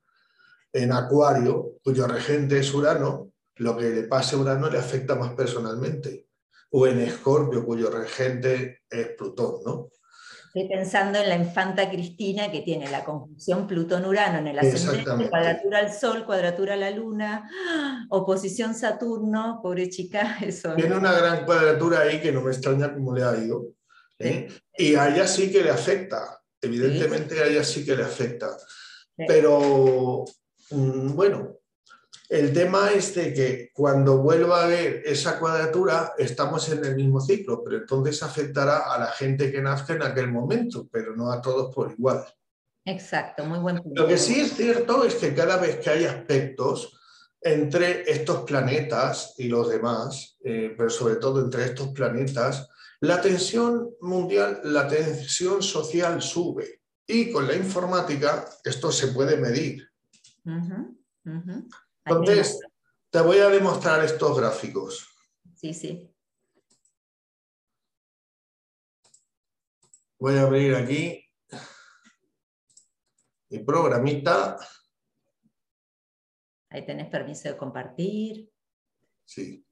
en 0.72 0.90
Acuario, 0.90 1.75
cuyo 1.84 2.06
regente 2.06 2.58
es 2.58 2.72
Urano, 2.72 3.30
lo 3.56 3.76
que 3.76 3.90
le 3.90 4.04
pase 4.04 4.37
a 4.37 4.38
Urano 4.38 4.70
le 4.70 4.78
afecta 4.78 5.14
más 5.14 5.34
personalmente. 5.34 6.28
O 6.70 6.87
en 6.87 7.00
Escorpio, 7.00 7.62
cuyo 7.62 7.90
regente 7.90 8.80
es 8.88 9.08
Plutón, 9.08 9.56
¿no? 9.66 9.90
Estoy 10.54 10.68
pensando 10.68 11.18
en 11.18 11.30
la 11.30 11.37
infanta 11.37 11.88
Cristina 11.88 12.50
que 12.50 12.61
tiene 12.61 12.90
la 12.90 13.02
conjunción 13.02 13.66
Plutón-Urano 13.66 14.40
en 14.40 14.49
el 14.49 14.59
ascendente, 14.59 15.30
cuadratura 15.30 15.78
al 15.78 15.90
Sol, 15.90 16.26
cuadratura 16.26 16.75
a 16.75 16.76
la 16.76 16.90
Luna, 16.90 17.49
oposición 18.11 18.75
Saturno, 18.75 19.61
pobre 19.62 19.88
chica, 19.88 20.37
eso. 20.42 20.75
Tiene 20.75 20.94
una 20.94 21.12
gran 21.12 21.47
cuadratura 21.47 22.00
ahí 22.00 22.21
que 22.21 22.32
no 22.32 22.42
me 22.42 22.50
extraña 22.50 22.92
cómo 22.92 23.14
le 23.16 23.25
ha 23.25 23.35
ido. 23.35 23.68
¿eh? 24.18 24.47
Y 24.76 24.94
a 24.94 25.09
ella 25.09 25.26
sí 25.26 25.50
que 25.50 25.62
le 25.62 25.71
afecta, 25.71 26.42
evidentemente 26.61 27.40
a 27.40 27.47
ella 27.47 27.64
sí 27.64 27.82
que 27.82 27.97
le 27.97 28.02
afecta. 28.02 28.54
Pero 29.16 30.26
mm, 30.71 31.14
bueno, 31.14 31.61
el 32.32 32.50
tema 32.54 32.90
es 32.92 33.14
de 33.14 33.34
que 33.34 33.70
cuando 33.74 34.16
vuelva 34.16 34.64
a 34.64 34.66
ver 34.66 35.02
esa 35.04 35.38
cuadratura 35.38 36.14
estamos 36.16 36.66
en 36.70 36.82
el 36.82 36.96
mismo 36.96 37.20
ciclo, 37.20 37.62
pero 37.62 37.76
entonces 37.76 38.22
afectará 38.22 38.90
a 38.90 38.98
la 38.98 39.08
gente 39.08 39.52
que 39.52 39.60
nazca 39.60 39.92
en 39.92 40.02
aquel 40.02 40.32
momento, 40.32 40.88
pero 40.90 41.14
no 41.14 41.30
a 41.30 41.42
todos 41.42 41.74
por 41.74 41.92
igual. 41.92 42.24
Exacto, 42.86 43.44
muy 43.44 43.58
buen 43.58 43.82
punto. 43.82 44.00
Lo 44.00 44.08
que 44.08 44.16
sí 44.16 44.40
es 44.40 44.54
cierto 44.54 45.04
es 45.04 45.16
que 45.16 45.34
cada 45.34 45.58
vez 45.58 45.76
que 45.76 45.90
hay 45.90 46.04
aspectos 46.06 46.98
entre 47.38 48.10
estos 48.10 48.44
planetas 48.44 49.34
y 49.36 49.48
los 49.48 49.68
demás, 49.68 50.38
eh, 50.42 50.74
pero 50.74 50.88
sobre 50.88 51.16
todo 51.16 51.38
entre 51.38 51.66
estos 51.66 51.88
planetas, 51.88 52.66
la 53.00 53.20
tensión 53.20 53.90
mundial, 54.00 54.62
la 54.64 54.88
tensión 54.88 55.62
social 55.62 56.22
sube 56.22 56.80
y 57.06 57.30
con 57.30 57.46
la 57.46 57.54
informática 57.54 58.46
esto 58.64 58.90
se 58.90 59.08
puede 59.08 59.36
medir. 59.36 59.86
Entonces, 62.04 62.61
te 63.11 63.21
voy 63.21 63.38
a 63.38 63.49
demostrar 63.49 64.04
estos 64.04 64.38
gráficos. 64.38 65.09
Sí, 65.54 65.73
sí. 65.75 66.09
Voy 70.18 70.37
a 70.37 70.42
abrir 70.42 70.75
aquí 70.75 71.25
mi 73.50 73.59
programita. 73.59 74.56
Ahí 76.71 76.87
tenés 76.87 77.11
permiso 77.11 77.49
de 77.49 77.56
compartir. 77.56 78.50
Sí. 79.25 79.66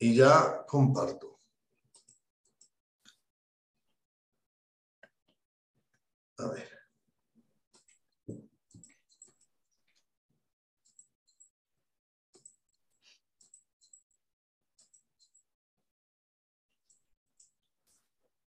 Y 0.00 0.14
ya 0.14 0.64
comparto. 0.66 1.38
A 6.38 6.48
ver. 6.48 6.68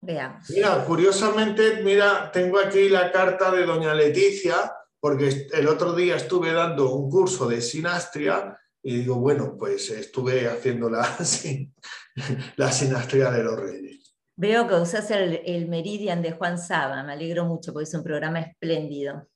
Veamos. 0.00 0.50
Mira, 0.50 0.85
curiosamente, 0.85 1.82
mira, 1.82 2.32
tengo 2.32 2.59
aquí 2.59 2.88
la 2.88 3.12
carta 3.12 3.52
de 3.52 3.64
doña 3.64 3.94
Leticia, 3.94 4.73
porque 4.99 5.49
el 5.52 5.68
otro 5.68 5.92
día 5.92 6.16
estuve 6.16 6.52
dando 6.52 6.94
un 6.94 7.11
curso 7.11 7.47
de 7.47 7.61
sinastria 7.61 8.59
y 8.82 8.98
digo, 8.98 9.16
bueno, 9.16 9.56
pues 9.56 9.90
estuve 9.90 10.48
haciendo 10.48 10.90
la, 10.90 11.06
la 12.56 12.72
sinastría 12.72 13.30
de 13.30 13.42
los 13.44 13.58
reyes. 13.58 14.16
Veo 14.34 14.66
que 14.66 14.74
usas 14.74 15.10
el, 15.10 15.40
el, 15.44 15.68
Meridian 15.68 16.20
de 16.20 16.32
Juan 16.32 16.58
Saba, 16.58 17.02
me 17.04 17.12
alegro 17.12 17.44
mucho 17.44 17.72
porque 17.72 17.88
es 17.88 17.94
un 17.94 18.02
programa 18.02 18.40
espléndido. 18.40 19.28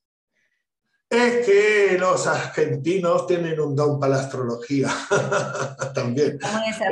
Es 1.09 1.47
que 1.47 1.97
los 1.99 2.27
argentinos 2.27 3.29
tienen 3.29 3.61
un 3.61 3.77
don 3.77 4.01
para 4.01 4.17
la 4.17 4.23
astrología 4.23 4.89
también. 5.95 6.39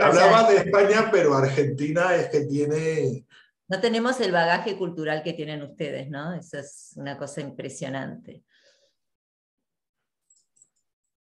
Hablaba 0.00 0.48
de 0.48 0.58
España, 0.58 1.10
pero 1.10 1.34
Argentina 1.34 2.14
es 2.14 2.28
que 2.28 2.42
tiene... 2.42 3.26
No 3.66 3.80
tenemos 3.80 4.20
el 4.20 4.30
bagaje 4.30 4.76
cultural 4.76 5.24
que 5.24 5.32
tienen 5.32 5.62
ustedes, 5.62 6.08
¿no? 6.10 6.34
Eso 6.34 6.58
es 6.58 6.92
una 6.94 7.18
cosa 7.18 7.40
impresionante. 7.40 8.44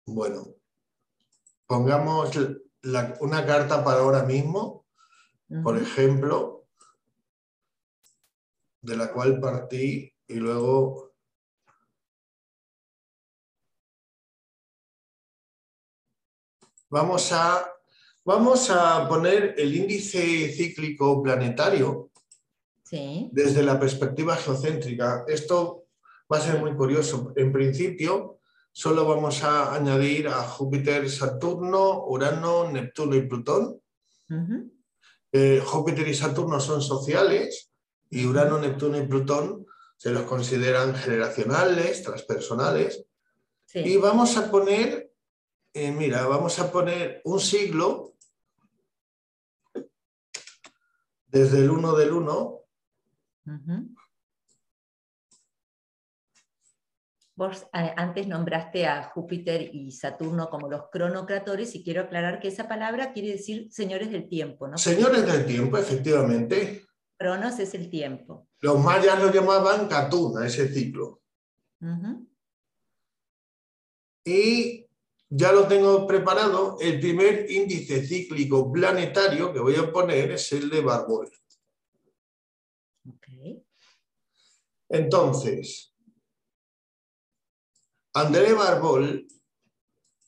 Bueno, 0.05 0.56
pongamos 1.67 2.31
una 3.21 3.47
carta 3.47 3.85
para 3.85 4.01
ahora 4.01 4.23
mismo, 4.23 4.87
por 5.63 5.77
ejemplo, 5.79 6.67
de 8.81 8.97
la 8.97 9.13
cual 9.13 9.41
partí 9.41 10.13
y 10.29 10.35
luego 10.35 11.13
vamos 16.89 17.33
a, 17.33 17.73
vamos 18.25 18.71
a 18.71 19.09
poner 19.09 19.55
el 19.59 19.75
índice 19.75 20.53
cíclico 20.53 21.23
planetario 21.23 22.11
desde 23.33 23.63
la 23.63 23.79
perspectiva 23.79 24.37
geocéntrica. 24.37 25.25
Esto 25.27 25.87
va 26.33 26.39
a 26.39 26.41
ser 26.41 26.61
muy 26.61 26.75
curioso. 26.75 27.33
En 27.37 27.53
principio, 27.53 28.36
solo 28.77 29.07
vamos 29.07 29.43
a 29.43 29.75
añadir 29.75 30.29
a 30.29 30.43
Júpiter, 30.43 31.09
Saturno, 31.09 32.05
Urano, 32.09 32.71
Neptuno 32.71 33.17
y 33.17 33.23
Plutón. 33.23 33.81
Eh, 35.33 35.63
Júpiter 35.65 36.07
y 36.07 36.13
Saturno 36.13 36.61
son 36.61 36.83
sociales 36.83 37.71
y 38.11 38.27
Urano, 38.27 38.59
Neptuno 38.59 38.99
y 38.99 39.07
Plutón 39.07 39.65
se 39.97 40.11
los 40.11 40.25
consideran 40.25 40.95
generacionales, 40.95 42.03
transpersonales. 42.03 43.07
Y 43.73 43.97
vamos 43.97 44.37
a 44.37 44.51
poner, 44.51 45.11
eh, 45.73 45.91
mira, 45.91 46.27
vamos 46.27 46.59
a 46.59 46.71
poner 46.71 47.23
un 47.25 47.41
siglo 47.41 48.13
desde 51.29 51.61
el 51.61 51.71
1 51.71 51.97
del 51.97 52.13
1 52.13 52.61
Vos 57.39 57.67
antes 57.73 58.27
nombraste 58.27 58.87
a 58.87 59.11
Júpiter 59.11 59.69
y 59.71 59.93
Saturno 59.93 60.49
como 60.49 60.71
los 60.71 60.85
cronocratores 60.91 61.75
y 61.75 61.85
quiero 61.85 62.01
aclarar 62.01 62.41
que 62.41 62.49
esa 62.49 62.67
palabra 62.67 63.13
quiere 63.13 63.33
decir 63.33 63.69
señores 63.71 64.11
del 64.11 64.27
tiempo, 64.27 64.67
¿no? 64.67 64.79
Señores 64.79 65.27
del 65.27 65.45
tiempo, 65.45 65.77
efectivamente. 65.77 66.87
Cronos 67.19 67.59
es 67.59 67.75
el 67.75 67.91
tiempo. 67.91 68.49
Los 68.61 68.83
mayas 68.83 69.23
lo 69.23 69.31
llamaban 69.31 69.87
Catuna, 69.87 70.47
ese 70.47 70.73
ciclo. 70.73 71.21
Y 74.25 74.87
ya 75.29 75.53
lo 75.53 75.69
tengo 75.69 76.07
preparado. 76.07 76.79
El 76.81 76.99
primer 77.01 77.51
índice 77.51 78.03
cíclico 78.03 78.73
planetario 78.73 79.53
que 79.53 79.61
voy 79.61 79.77
a 79.77 79.93
poner 79.93 80.31
es 80.31 80.53
el 80.53 80.71
de 80.71 80.81
Barbol. 80.81 81.31
Entonces, 84.89 85.96
André 88.17 88.55
Barbol 88.55 89.29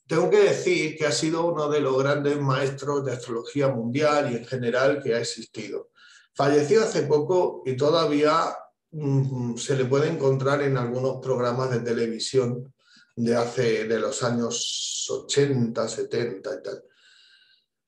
tengo 0.05 0.29
que 0.29 0.41
decir 0.41 0.95
que 0.95 1.07
ha 1.07 1.11
sido 1.11 1.51
uno 1.51 1.67
de 1.69 1.81
los 1.81 1.97
grandes 1.97 2.39
maestros 2.39 3.03
de 3.03 3.13
astrología 3.13 3.69
mundial 3.69 4.31
y 4.31 4.37
en 4.37 4.45
general 4.45 5.01
que 5.01 5.15
ha 5.15 5.19
existido. 5.19 5.89
Falleció 6.35 6.83
hace 6.83 7.03
poco 7.07 7.63
y 7.65 7.75
todavía 7.75 8.55
mm, 8.91 9.55
se 9.55 9.75
le 9.75 9.85
puede 9.85 10.07
encontrar 10.07 10.61
en 10.61 10.77
algunos 10.77 11.17
programas 11.19 11.71
de 11.71 11.79
televisión 11.79 12.71
de 13.15 13.35
hace 13.35 13.85
de 13.85 13.99
los 13.99 14.21
años 14.21 15.07
80, 15.09 15.87
70 15.87 16.49
y 16.59 16.61
tal. 16.61 16.83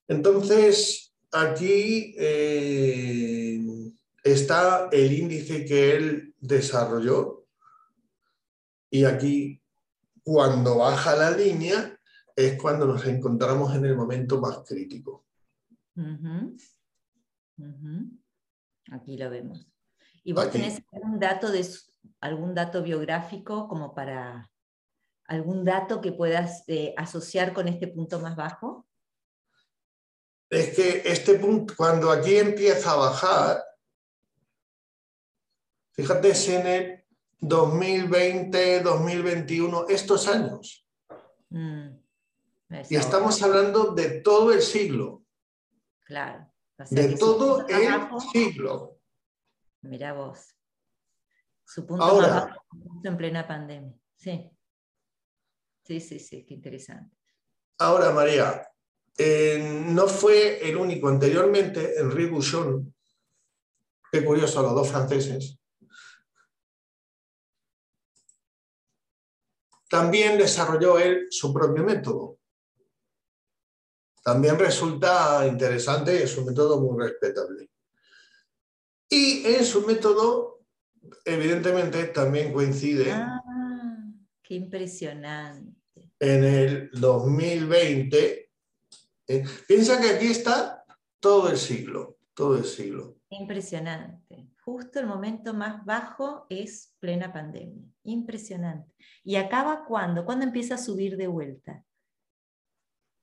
Entonces, 0.07 1.13
aquí 1.31 2.15
eh, 2.17 3.61
está 4.23 4.89
el 4.91 5.13
índice 5.13 5.63
que 5.63 5.95
él 5.95 6.33
desarrolló 6.39 7.45
y 8.89 9.05
aquí 9.05 9.60
cuando 10.23 10.77
baja 10.77 11.15
la 11.15 11.31
línea 11.31 11.97
es 12.35 12.61
cuando 12.61 12.85
nos 12.85 13.05
encontramos 13.05 13.75
en 13.75 13.85
el 13.85 13.95
momento 13.95 14.39
más 14.39 14.59
crítico. 14.59 15.25
Aquí 18.91 19.17
lo 19.17 19.29
vemos. 19.29 19.67
¿Y 20.23 20.33
vos 20.33 20.51
tenés 20.51 20.81
algún 20.91 21.19
dato, 21.19 21.51
de, 21.51 21.67
algún 22.19 22.53
dato 22.53 22.83
biográfico 22.83 23.67
como 23.67 23.93
para 23.93 24.51
algún 25.25 25.63
dato 25.63 26.01
que 26.01 26.11
puedas 26.11 26.63
eh, 26.67 26.93
asociar 26.97 27.53
con 27.53 27.67
este 27.67 27.87
punto 27.87 28.19
más 28.19 28.35
bajo? 28.35 28.85
Es 30.49 30.75
que 30.75 31.01
este 31.05 31.39
punto, 31.39 31.73
cuando 31.77 32.11
aquí 32.11 32.35
empieza 32.35 32.91
a 32.91 32.97
bajar, 32.97 33.63
fíjate 35.93 36.33
en 36.53 36.67
el 36.67 37.00
2020, 37.41 38.81
2021, 38.81 39.87
estos 39.89 40.27
años. 40.27 40.87
Mm. 41.49 41.89
Y 42.89 42.95
estamos 42.95 43.41
hablando 43.41 43.91
de 43.91 44.21
todo 44.21 44.53
el 44.53 44.61
siglo. 44.61 45.23
Claro. 46.05 46.47
de 46.89 47.15
todo 47.17 47.67
el 47.67 48.21
siglo. 48.31 48.99
Mira 49.81 50.13
vos. 50.13 50.55
Su 51.65 51.85
punto 51.85 52.03
Ahora, 52.03 52.55
en 53.03 53.17
plena 53.17 53.47
pandemia. 53.47 53.93
Sí. 54.15 54.49
Sí, 55.83 55.99
sí, 55.99 56.19
sí, 56.19 56.45
qué 56.45 56.53
interesante. 56.53 57.17
Ahora, 57.79 58.11
María, 58.11 58.69
eh, 59.17 59.83
no 59.87 60.07
fue 60.07 60.67
el 60.67 60.77
único. 60.77 61.07
Anteriormente, 61.07 61.99
Henri 61.99 62.27
Bouchon, 62.27 62.93
qué 64.11 64.23
curioso, 64.23 64.61
los 64.61 64.75
dos 64.75 64.89
franceses, 64.89 65.60
también 69.91 70.39
desarrolló 70.39 70.97
él 70.97 71.27
su 71.29 71.53
propio 71.53 71.83
método 71.83 72.39
también 74.23 74.59
resulta 74.59 75.47
interesante, 75.47 76.23
es 76.23 76.37
un 76.37 76.45
método 76.45 76.79
muy 76.79 77.03
respetable. 77.03 77.69
Y 79.09 79.45
en 79.45 79.65
su 79.65 79.85
método, 79.85 80.61
evidentemente, 81.25 82.05
también 82.05 82.53
coincide. 82.53 83.11
Ah, 83.11 83.41
qué 84.41 84.55
impresionante. 84.55 85.75
En 86.19 86.43
el 86.43 86.91
2020. 86.93 88.51
Eh, 89.27 89.43
piensa 89.67 89.99
que 89.99 90.09
aquí 90.09 90.27
está 90.27 90.85
todo 91.19 91.49
el 91.49 91.57
siglo, 91.57 92.17
todo 92.33 92.57
el 92.57 92.65
siglo. 92.65 93.17
Impresionante. 93.29 94.20
Justo 94.71 95.01
el 95.01 95.05
momento 95.05 95.53
más 95.53 95.83
bajo 95.83 96.45
es 96.49 96.95
plena 97.01 97.33
pandemia. 97.33 97.83
Impresionante. 98.03 98.95
¿Y 99.21 99.35
acaba 99.35 99.83
cuándo? 99.83 100.23
¿Cuándo 100.23 100.45
empieza 100.45 100.75
a 100.75 100.77
subir 100.77 101.17
de 101.17 101.27
vuelta? 101.27 101.83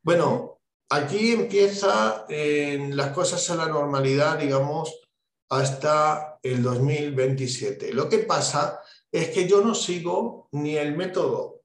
Bueno, 0.02 0.60
aquí 0.90 1.32
empieza 1.32 2.26
las 2.28 3.12
cosas 3.12 3.48
a 3.48 3.56
la 3.56 3.66
normalidad, 3.66 4.38
digamos, 4.38 5.00
hasta 5.48 6.38
el 6.42 6.62
2027. 6.62 7.94
Lo 7.94 8.10
que 8.10 8.18
pasa 8.18 8.80
es 9.10 9.30
que 9.30 9.48
yo 9.48 9.64
no 9.64 9.74
sigo 9.74 10.50
ni 10.52 10.76
el 10.76 10.94
método 10.98 11.62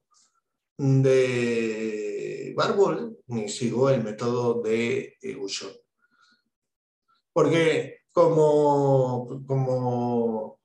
de 0.78 2.54
Barbol, 2.56 3.18
ni 3.26 3.50
sigo 3.50 3.90
el 3.90 4.02
método 4.02 4.62
de 4.62 5.18
Egushon. 5.20 5.72
Porque 7.34 8.03
como, 8.14 9.44
como 9.46 10.60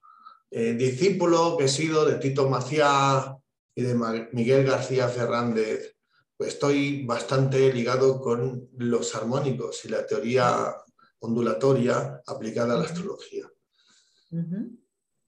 eh, 0.51 0.73
discípulo 0.75 1.57
que 1.57 1.65
he 1.65 1.67
sido 1.67 2.05
de 2.05 2.15
Tito 2.15 2.47
Maciá 2.47 3.38
y 3.75 3.81
de 3.81 4.29
Miguel 4.31 4.65
García 4.65 5.09
Fernández 5.09 5.97
estoy 6.39 7.05
bastante 7.05 7.73
ligado 7.73 8.21
con 8.21 8.69
los 8.77 9.15
armónicos 9.15 9.83
y 9.85 9.89
la 9.89 10.05
teoría 10.05 10.73
ondulatoria 11.19 12.21
aplicada 12.25 12.75
a 12.75 12.77
la 12.77 12.85
astrología. 12.85 13.49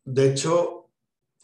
De 0.05 0.29
hecho, 0.29 0.89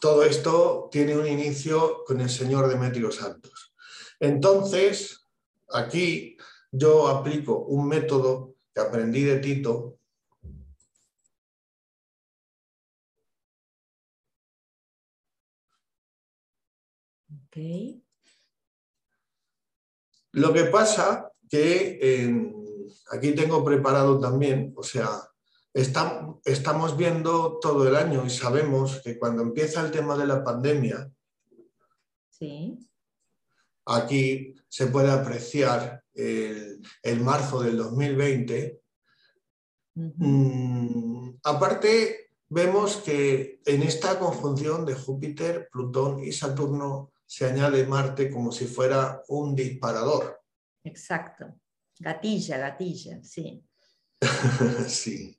todo 0.00 0.22
esto 0.22 0.88
tiene 0.90 1.16
un 1.16 1.26
inicio 1.26 2.04
con 2.06 2.20
el 2.20 2.30
señor 2.30 2.68
Demetrio 2.68 3.10
Santos. 3.10 3.74
Entonces, 4.20 5.26
aquí 5.70 6.36
yo 6.70 7.08
aplico 7.08 7.58
un 7.58 7.88
método 7.88 8.54
que 8.74 8.80
aprendí 8.80 9.22
de 9.24 9.38
Tito. 9.38 9.97
Okay. 17.58 18.04
Lo 20.32 20.52
que 20.52 20.64
pasa 20.64 21.32
que 21.50 22.52
aquí 23.10 23.32
tengo 23.32 23.64
preparado 23.64 24.20
también, 24.20 24.72
o 24.76 24.82
sea, 24.84 25.08
estamos 25.74 26.96
viendo 26.96 27.58
todo 27.60 27.88
el 27.88 27.96
año 27.96 28.24
y 28.24 28.30
sabemos 28.30 29.00
que 29.02 29.18
cuando 29.18 29.42
empieza 29.42 29.84
el 29.84 29.90
tema 29.90 30.16
de 30.16 30.26
la 30.26 30.44
pandemia, 30.44 31.10
aquí 33.86 34.54
se 34.68 34.86
puede 34.86 35.10
apreciar 35.10 36.04
el, 36.14 37.20
marzo 37.20 37.60
del 37.60 37.76
2020. 37.78 38.80
Mm, 39.94 41.30
aparte, 41.42 42.30
vemos 42.48 42.98
que 42.98 43.60
en 43.64 43.82
esta 43.82 44.16
conjunción 44.20 44.86
de 44.86 44.94
Júpiter, 44.94 45.68
Plutón 45.72 46.22
y 46.22 46.30
Saturno 46.30 47.10
se 47.28 47.44
añade 47.44 47.86
Marte 47.86 48.30
como 48.30 48.50
si 48.50 48.64
fuera 48.64 49.22
un 49.28 49.54
disparador. 49.54 50.40
Exacto. 50.82 51.60
Gatilla, 51.98 52.56
gatilla, 52.56 53.22
sí. 53.22 53.62
sí. 54.88 55.38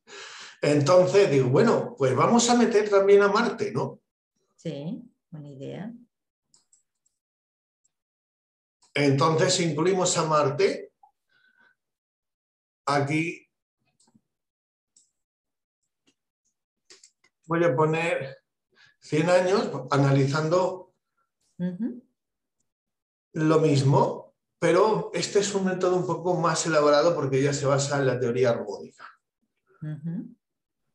Entonces 0.62 1.32
digo, 1.32 1.50
bueno, 1.50 1.96
pues 1.98 2.16
vamos 2.16 2.48
a 2.48 2.56
meter 2.56 2.90
también 2.92 3.24
a 3.24 3.30
Marte, 3.30 3.72
¿no? 3.72 4.02
Sí, 4.56 5.02
buena 5.32 5.50
idea. 5.50 5.92
Entonces 8.94 9.60
incluimos 9.60 10.16
a 10.16 10.26
Marte. 10.26 10.94
Aquí 12.86 13.48
voy 17.48 17.64
a 17.64 17.76
poner 17.76 18.44
100 19.00 19.30
años 19.32 19.72
analizando 19.90 20.79
lo 23.34 23.60
mismo, 23.60 24.34
pero 24.60 25.12
este 25.14 25.40
es 25.40 25.54
un 25.54 25.66
método 25.66 25.96
un 25.96 26.06
poco 26.06 26.36
más 26.36 26.66
elaborado 26.66 27.16
porque 27.16 27.42
ya 27.42 27.54
se 27.54 27.66
basa 27.66 27.98
en 28.00 28.08
la 28.08 28.20
teoría 28.20 28.52
armónica. 28.52 29.06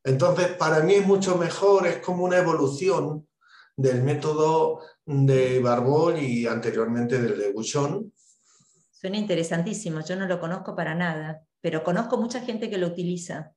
Entonces, 0.03 0.48
para 0.57 0.81
mí 0.81 0.94
es 0.94 1.07
mucho 1.07 1.37
mejor, 1.37 1.87
es 1.87 1.98
como 1.98 2.24
una 2.24 2.38
evolución 2.38 3.27
del 3.77 4.03
método 4.03 4.81
de 5.05 5.61
Barbol 5.61 6.18
y 6.18 6.46
anteriormente 6.46 7.20
del 7.20 7.38
de 7.38 7.53
Bouchon. 7.53 8.12
Suena 8.90 9.16
interesantísimo, 9.16 10.00
yo 10.00 10.16
no 10.16 10.27
lo 10.27 10.38
conozco 10.38 10.77
para 10.77 10.94
nada, 10.94 11.42
pero 11.61 11.83
conozco 11.83 12.16
mucha 12.16 12.40
gente 12.40 12.70
que 12.70 12.79
lo 12.79 12.88
utiliza. 12.88 13.53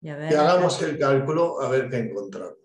Y, 0.00 0.08
hagamos 0.08 0.82
el 0.82 0.98
cálculo 0.98 1.60
a 1.60 1.68
ver 1.68 1.88
qué 1.88 1.98
encontramos. 1.98 2.61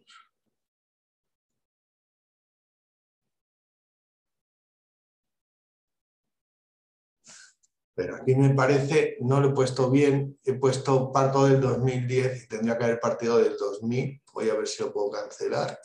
Pero 7.97 8.15
aquí 8.15 8.35
me 8.35 8.51
parece, 8.51 9.17
no 9.21 9.41
lo 9.41 9.49
he 9.49 9.53
puesto 9.53 9.89
bien, 9.89 10.39
he 10.45 10.53
puesto 10.53 11.11
parto 11.11 11.47
del 11.47 11.59
2010 11.59 12.43
y 12.43 12.47
tendría 12.47 12.77
que 12.77 12.83
haber 12.83 12.99
partido 12.99 13.39
del 13.39 13.57
2000. 13.57 14.21
Voy 14.33 14.49
a 14.51 14.53
ver 14.53 14.67
si 14.67 14.83
lo 14.83 14.93
puedo 14.93 15.09
cancelar. 15.09 15.79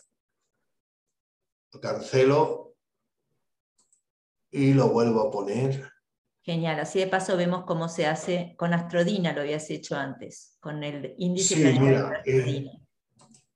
Lo 1.73 1.81
cancelo 1.81 2.75
y 4.51 4.75
lo 4.75 4.91
vuelvo 4.91 5.23
a 5.23 5.31
poner. 5.31 5.91
Genial, 6.43 6.81
así 6.81 6.99
de 6.99 7.07
paso 7.07 7.35
vemos 7.39 7.65
cómo 7.65 7.89
se 7.89 8.07
hace 8.07 8.55
con 8.59 8.75
Astrodina, 8.75 9.33
lo 9.33 9.41
habías 9.41 9.71
hecho 9.71 9.97
antes, 9.97 10.59
con 10.61 10.85
el 10.85 11.15
índice 11.17 11.55
sí, 11.55 11.81
mira, 11.81 12.23
eh, 12.27 12.71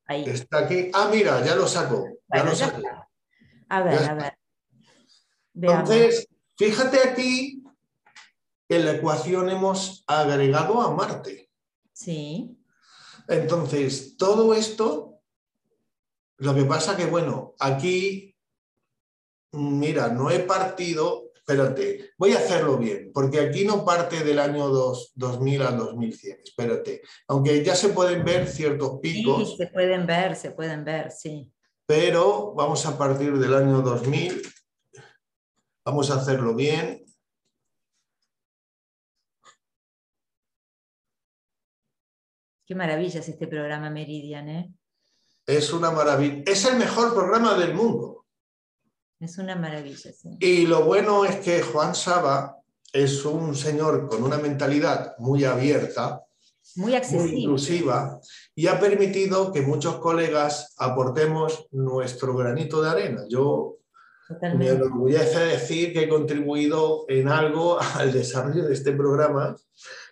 Ahí. 0.07 0.25
Está 0.25 0.61
aquí. 0.61 0.90
Ah, 0.95 1.11
mira, 1.12 1.45
ya 1.45 1.57
lo 1.57 1.69
saco. 1.69 2.09
ya 2.35 2.42
lo 2.42 2.55
saco. 2.55 2.81
A 3.69 3.83
ver, 3.83 4.03
a 4.03 4.14
ver. 4.14 4.38
Entonces, 5.55 6.27
Fíjate 6.57 7.07
aquí 7.07 7.62
en 8.68 8.85
la 8.85 8.92
ecuación 8.92 9.48
hemos 9.48 10.05
agregado 10.07 10.81
a 10.81 10.90
Marte. 10.94 11.50
Sí. 11.92 12.57
Entonces, 13.29 14.16
todo 14.16 14.55
esto, 14.55 15.20
lo 16.38 16.55
que 16.55 16.64
pasa 16.64 16.96
que, 16.96 17.07
bueno, 17.07 17.55
aquí, 17.59 18.37
mira, 19.52 20.09
no 20.09 20.31
he 20.31 20.40
partido, 20.40 21.33
espérate, 21.35 22.11
voy 22.18 22.33
a 22.33 22.38
hacerlo 22.38 22.76
bien, 22.76 23.11
porque 23.14 23.40
aquí 23.40 23.64
no 23.64 23.85
parte 23.85 24.22
del 24.22 24.38
año 24.38 24.68
2000 24.68 25.62
al 25.62 25.79
2100, 25.79 26.40
espérate, 26.44 27.02
aunque 27.29 27.64
ya 27.64 27.74
se 27.74 27.90
pueden 27.90 28.24
ver 28.24 28.48
ciertos 28.48 28.98
picos. 29.00 29.50
Sí, 29.50 29.57
se 29.57 29.66
pueden 29.68 30.07
ver, 30.07 30.37
se 30.37 30.50
pueden 30.50 30.85
ver, 30.85 31.11
sí. 31.11 31.50
Pero 31.87 32.52
vamos 32.55 32.85
a 32.85 32.98
partir 32.98 33.38
del 33.38 33.55
año 33.55 33.81
2000, 33.81 34.42
vamos 35.85 36.11
a 36.11 36.16
hacerlo 36.16 36.55
bien, 36.55 37.06
Qué 42.66 42.74
maravilla 42.74 43.20
es 43.20 43.29
este 43.29 43.46
programa 43.46 43.90
Meridian, 43.90 44.48
¿eh? 44.48 44.74
Es 45.46 45.72
una 45.72 45.92
maravilla. 45.92 46.42
Es 46.46 46.64
el 46.64 46.76
mejor 46.76 47.14
programa 47.14 47.57
del 47.57 47.74
mundo. 47.74 48.26
Es 49.20 49.38
una 49.38 49.55
maravilla, 49.55 50.12
sí. 50.12 50.37
Y 50.40 50.66
lo 50.66 50.85
bueno 50.85 51.24
es 51.24 51.37
que 51.37 51.62
Juan 51.62 51.94
Saba 51.94 52.57
es 52.92 53.24
un 53.24 53.55
señor 53.55 54.09
con 54.09 54.24
una 54.24 54.38
mentalidad 54.38 55.14
muy 55.18 55.44
abierta, 55.44 56.24
muy 56.74 56.96
accesible, 56.96 57.38
inclusiva, 57.38 58.20
y 58.57 58.66
ha 58.66 58.81
permitido 58.81 59.52
que 59.52 59.62
muchos 59.62 59.98
colegas 59.98 60.74
aportemos 60.76 61.68
nuestro 61.70 62.35
granito 62.35 62.83
de 62.83 62.90
arena. 62.90 63.22
Yo 63.29 63.79
me 64.57 64.70
enorgullece 64.70 65.38
decir 65.38 65.92
que 65.92 66.02
he 66.02 66.09
contribuido 66.09 67.05
en 67.09 67.29
algo 67.29 67.79
al 67.81 68.12
desarrollo 68.12 68.64
de 68.64 68.74
este 68.74 68.90
programa, 68.90 69.55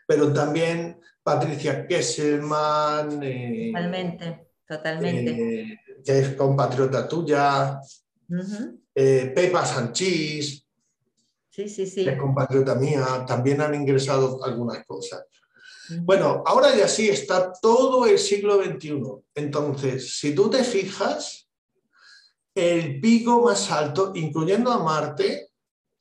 pero 0.07 0.33
también 0.33 1.01
Patricia 1.25 1.87
Kesselman. 1.87 3.23
Eh, 3.23 3.73
totalmente, 3.73 4.49
totalmente. 4.69 5.31
Eh, 5.31 5.81
que 6.05 6.19
es 6.19 6.35
compatriota 6.35 7.09
tuya. 7.09 7.81
Eh, 8.95 9.33
Pepa 9.35 9.65
Sanchís. 9.65 10.67
Sí, 11.49 11.69
sí, 11.69 11.87
sí. 11.87 12.05
Que 12.05 12.11
es 12.11 12.19
compatriota 12.19 12.75
mía. 12.75 13.25
También 13.27 13.63
han 13.63 13.75
ingresado 13.75 14.45
algunas 14.45 14.85
cosas. 14.85 15.25
Bueno, 16.03 16.43
ahora 16.47 16.77
ya 16.77 16.89
sí 16.89 17.09
está 17.09 17.53
todo 17.53 18.07
el 18.07 18.19
siglo 18.19 18.63
XXI. 18.63 19.03
Entonces, 19.35 20.19
si 20.19 20.35
tú 20.35 20.51
te 20.51 20.63
fijas, 20.63 21.49
el 22.55 23.01
pico 23.01 23.43
más 23.43 23.71
alto, 23.71 24.13
incluyendo 24.15 24.71
a 24.71 24.83
Marte, 24.83 25.51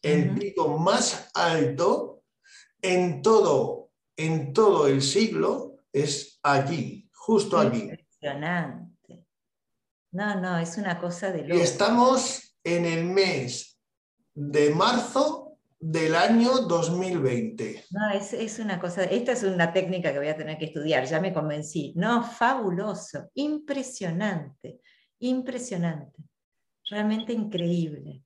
el 0.01 0.35
pico 0.35 0.77
más 0.77 1.29
alto 1.33 2.23
en 2.81 3.21
todo 3.21 3.82
en 4.17 4.53
todo 4.53 4.87
el 4.87 5.01
siglo 5.01 5.79
es 5.91 6.39
aquí, 6.43 7.09
justo 7.13 7.57
aquí. 7.57 7.81
Impresionante. 7.81 9.25
No, 10.11 10.39
no, 10.39 10.57
es 10.57 10.77
una 10.77 10.99
cosa 10.99 11.31
de 11.31 11.43
loco. 11.43 11.55
Y 11.55 11.61
estamos 11.61 12.55
en 12.63 12.85
el 12.85 13.05
mes 13.05 13.79
de 14.33 14.73
marzo 14.73 15.57
del 15.79 16.15
año 16.15 16.59
2020. 16.59 17.85
No, 17.91 18.11
es, 18.11 18.33
es, 18.33 18.59
una 18.59 18.79
cosa, 18.79 19.03
esta 19.03 19.33
es 19.33 19.43
una 19.43 19.73
técnica 19.73 20.13
que 20.13 20.19
voy 20.19 20.29
a 20.29 20.37
tener 20.37 20.57
que 20.57 20.65
estudiar, 20.65 21.05
ya 21.05 21.19
me 21.19 21.33
convencí. 21.33 21.93
No, 21.95 22.23
fabuloso, 22.23 23.29
impresionante, 23.33 24.79
impresionante, 25.19 26.23
realmente 26.89 27.33
increíble. 27.33 28.23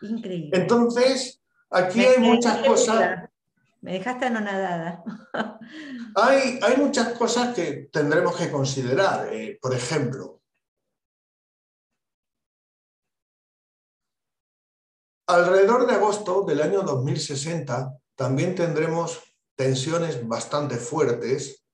Increíble. 0.00 0.50
Entonces, 0.52 1.42
aquí 1.70 2.00
hay 2.04 2.20
muchas 2.20 2.66
cosas 2.66 3.27
me 3.80 3.92
dejaste 3.92 4.26
anonadada. 4.26 5.04
hay, 6.16 6.58
hay 6.62 6.76
muchas 6.76 7.16
cosas 7.16 7.54
que 7.54 7.88
tendremos 7.92 8.36
que 8.36 8.50
considerar. 8.50 9.32
Eh, 9.32 9.58
por 9.60 9.74
ejemplo, 9.74 10.42
alrededor 15.26 15.86
de 15.86 15.94
agosto 15.94 16.42
del 16.42 16.62
año 16.62 16.82
2060 16.82 17.98
también 18.14 18.54
tendremos 18.54 19.22
tensiones 19.54 20.26
bastante 20.26 20.76
fuertes. 20.76 21.64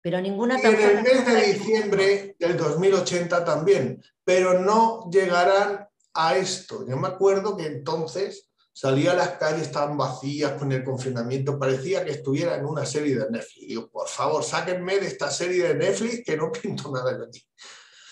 Pero 0.00 0.20
ninguna 0.20 0.60
y 0.62 0.66
en 0.66 0.80
el 0.80 1.02
mes 1.02 1.26
de 1.26 1.52
diciembre 1.52 2.36
del 2.38 2.56
2080 2.56 3.44
también, 3.44 4.00
pero 4.24 4.60
no 4.60 5.10
llegarán 5.10 5.85
a 6.16 6.36
esto. 6.36 6.86
Yo 6.88 6.96
me 6.96 7.08
acuerdo 7.08 7.56
que 7.56 7.66
entonces 7.66 8.50
salía 8.72 9.12
a 9.12 9.16
las 9.16 9.30
calles, 9.30 9.62
estaban 9.62 9.96
vacías 9.96 10.52
con 10.52 10.70
el 10.70 10.84
confinamiento, 10.84 11.58
parecía 11.58 12.04
que 12.04 12.12
estuviera 12.12 12.56
en 12.56 12.66
una 12.66 12.84
serie 12.84 13.16
de 13.16 13.30
Netflix. 13.30 13.68
Digo, 13.68 13.88
por 13.90 14.08
favor, 14.08 14.44
sáquenme 14.44 14.98
de 14.98 15.06
esta 15.06 15.30
serie 15.30 15.68
de 15.68 15.74
Netflix 15.74 16.22
que 16.24 16.36
no 16.36 16.52
pinto 16.52 16.90
nada 16.92 17.16
de 17.16 17.24
aquí. 17.24 17.42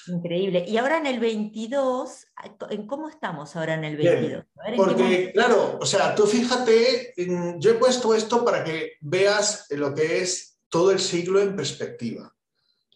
Increíble. 0.07 0.64
Y 0.67 0.77
ahora 0.77 0.99
en 0.99 1.07
el 1.07 1.21
22, 1.21 2.27
¿en 2.71 2.87
cómo 2.87 3.09
estamos 3.09 3.57
ahora 3.57 3.75
en 3.75 3.85
el 3.85 3.97
22? 3.97 4.45
porque, 4.77 5.33
claro, 5.33 5.79
o 5.81 5.87
sea, 5.87 6.14
tú 6.14 6.27
fíjate, 6.27 7.14
yo 7.59 7.71
he 7.71 7.75
puesto 7.75 8.14
esto 8.14 8.45
para 8.45 8.64
que 8.64 8.93
veas 9.01 9.67
lo 9.71 9.95
que 9.95 10.23
es 10.23 10.59
todo 10.69 10.90
el 10.90 10.99
siglo 10.99 11.40
en 11.40 11.57
perspectiva. 11.57 12.35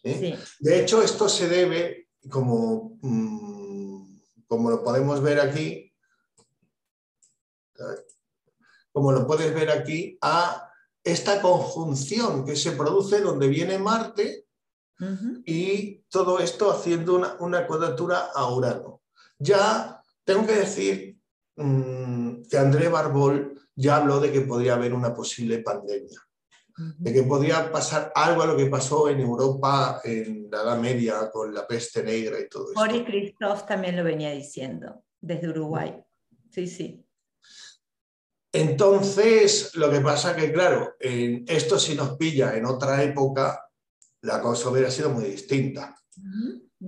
¿eh? 0.03 0.37
De 0.59 0.79
hecho, 0.79 1.01
esto 1.01 1.29
se 1.29 1.47
debe, 1.47 2.09
como 2.29 2.97
mm, 3.01 3.58
como 4.49 4.71
lo 4.71 4.83
podemos 4.83 5.21
ver 5.21 5.39
aquí, 5.39 5.93
como 8.91 9.11
lo 9.11 9.25
puedes 9.25 9.53
ver 9.53 9.69
aquí, 9.69 10.17
a 10.21 10.69
esta 11.03 11.41
conjunción 11.41 12.43
que 12.43 12.55
se 12.55 12.71
produce 12.71 13.21
donde 13.21 13.47
viene 13.47 13.77
Marte 13.77 14.47
y 15.45 15.99
todo 16.09 16.39
esto 16.39 16.71
haciendo 16.71 17.21
una, 17.39 17.67
cuadratura 17.67 18.31
a 18.35 18.53
Urano. 18.53 19.01
Ya 19.37 20.03
tengo 20.25 20.45
que 20.45 20.55
decir 20.55 21.17
mm, 21.55 22.41
que 22.49 22.57
André 22.57 22.89
Barbol 22.89 23.61
ya 23.75 23.97
habló 23.97 24.19
de 24.19 24.31
que 24.33 24.41
podría 24.41 24.73
haber 24.73 24.93
una 24.93 25.13
posible 25.13 25.59
pandemia 25.59 26.19
de 26.97 27.13
que 27.13 27.23
podía 27.23 27.71
pasar 27.71 28.11
algo 28.15 28.41
a 28.41 28.45
lo 28.47 28.55
que 28.55 28.67
pasó 28.67 29.09
en 29.09 29.19
Europa 29.19 29.99
en 30.03 30.47
la 30.49 30.61
Edad 30.61 30.79
Media 30.79 31.29
con 31.31 31.53
la 31.53 31.67
peste 31.67 32.03
negra 32.03 32.39
y 32.39 32.47
todo 32.47 32.71
eso. 32.71 32.79
Boris 32.79 33.03
Christoph 33.05 33.65
también 33.65 33.97
lo 33.97 34.03
venía 34.03 34.31
diciendo 34.31 35.03
desde 35.19 35.49
Uruguay. 35.49 36.01
Sí, 36.49 36.67
sí. 36.67 37.05
Entonces, 38.51 39.75
lo 39.75 39.91
que 39.91 39.99
pasa 39.99 40.35
que, 40.35 40.51
claro, 40.51 40.95
en 40.99 41.45
esto 41.47 41.77
si 41.77 41.95
nos 41.95 42.17
pilla 42.17 42.55
en 42.55 42.65
otra 42.65 43.03
época, 43.03 43.69
la 44.21 44.41
cosa 44.41 44.69
hubiera 44.69 44.89
sido 44.89 45.09
muy 45.09 45.25
distinta. 45.25 45.95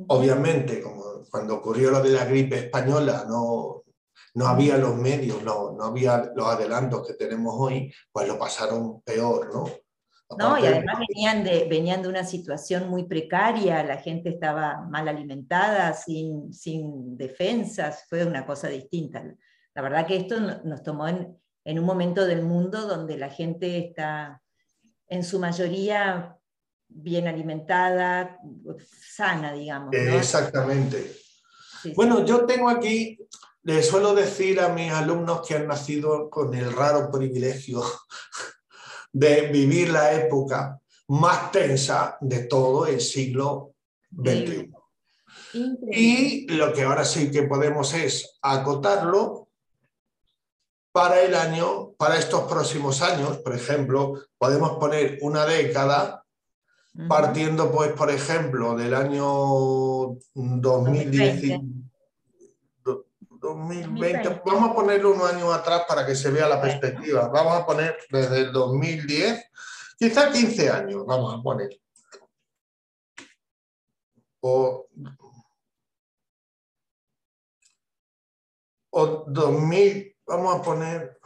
Obviamente, 0.07 0.81
como 0.81 1.23
cuando 1.29 1.55
ocurrió 1.55 1.91
lo 1.91 2.01
de 2.01 2.09
la 2.09 2.25
gripe 2.25 2.57
española, 2.57 3.25
no, 3.27 3.80
no 4.33 4.47
había 4.47 4.77
los 4.77 4.95
medios, 4.95 5.43
no, 5.43 5.73
no 5.73 5.85
había 5.85 6.31
los 6.35 6.47
adelantos 6.47 7.05
que 7.07 7.13
tenemos 7.13 7.53
hoy, 7.57 7.93
pues 8.11 8.27
lo 8.27 8.37
pasaron 8.37 9.01
peor, 9.01 9.53
¿no? 9.53 9.65
No, 10.37 10.57
y 10.57 10.65
además 10.65 10.97
venían 11.09 11.43
de, 11.43 11.67
venían 11.69 12.01
de 12.01 12.07
una 12.07 12.23
situación 12.23 12.89
muy 12.89 13.03
precaria, 13.03 13.83
la 13.83 13.97
gente 13.97 14.29
estaba 14.29 14.81
mal 14.89 15.07
alimentada, 15.09 15.93
sin, 15.93 16.53
sin 16.53 17.17
defensas, 17.17 18.05
fue 18.07 18.25
una 18.25 18.45
cosa 18.45 18.69
distinta. 18.69 19.23
La 19.73 19.81
verdad 19.81 20.07
que 20.07 20.15
esto 20.15 20.39
nos 20.39 20.83
tomó 20.83 21.09
en, 21.09 21.37
en 21.65 21.79
un 21.79 21.85
momento 21.85 22.25
del 22.25 22.43
mundo 22.43 22.87
donde 22.87 23.17
la 23.17 23.29
gente 23.29 23.77
está 23.77 24.41
en 25.07 25.23
su 25.23 25.39
mayoría 25.39 26.37
bien 26.87 27.27
alimentada, 27.27 28.37
sana, 29.15 29.51
digamos. 29.51 29.93
Exactamente. 29.93 31.13
Bueno, 31.95 32.25
yo 32.25 32.45
tengo 32.45 32.69
aquí 32.69 33.17
le 33.63 33.83
suelo 33.83 34.15
decir 34.15 34.59
a 34.59 34.69
mis 34.69 34.91
alumnos 34.91 35.47
que 35.47 35.55
han 35.55 35.67
nacido 35.67 36.29
con 36.29 36.53
el 36.53 36.71
raro 36.73 37.11
privilegio 37.11 37.83
de 39.13 39.47
vivir 39.47 39.89
la 39.89 40.13
época 40.13 40.79
más 41.07 41.51
tensa 41.51 42.17
de 42.21 42.45
todo 42.45 42.85
el 42.85 43.01
siglo 43.01 43.73
XXI. 44.15 44.71
Y 45.91 46.47
lo 46.53 46.73
que 46.73 46.83
ahora 46.83 47.03
sí 47.03 47.29
que 47.29 47.43
podemos 47.43 47.93
es 47.93 48.39
acotarlo 48.41 49.49
para 50.93 51.21
el 51.21 51.35
año, 51.35 51.91
para 51.97 52.17
estos 52.17 52.49
próximos 52.49 53.01
años, 53.01 53.37
por 53.37 53.53
ejemplo, 53.53 54.21
podemos 54.37 54.77
poner 54.77 55.19
una 55.21 55.45
década 55.45 56.25
partiendo, 57.07 57.71
pues, 57.71 57.93
por 57.93 58.09
ejemplo, 58.11 58.75
del 58.75 58.93
año 58.93 60.17
2010, 60.33 61.59
2020, 63.41 64.41
vamos 64.45 64.69
a 64.69 64.75
ponerlo 64.75 65.13
unos 65.13 65.33
años 65.33 65.53
atrás 65.53 65.83
para 65.87 66.05
que 66.05 66.15
se 66.15 66.29
vea 66.29 66.47
la 66.47 66.61
perspectiva. 66.61 67.27
Vamos 67.27 67.55
a 67.55 67.65
poner 67.65 67.97
desde 68.09 68.41
el 68.41 68.51
2010, 68.51 69.51
quizá 69.97 70.31
15 70.31 70.69
años, 70.69 71.05
vamos 71.05 71.37
a 71.37 71.41
poner. 71.41 71.69
O 74.41 74.87
o 78.91 79.25
2000, 79.27 80.17
vamos 80.27 80.55
a 80.55 80.61
poner 80.61 81.19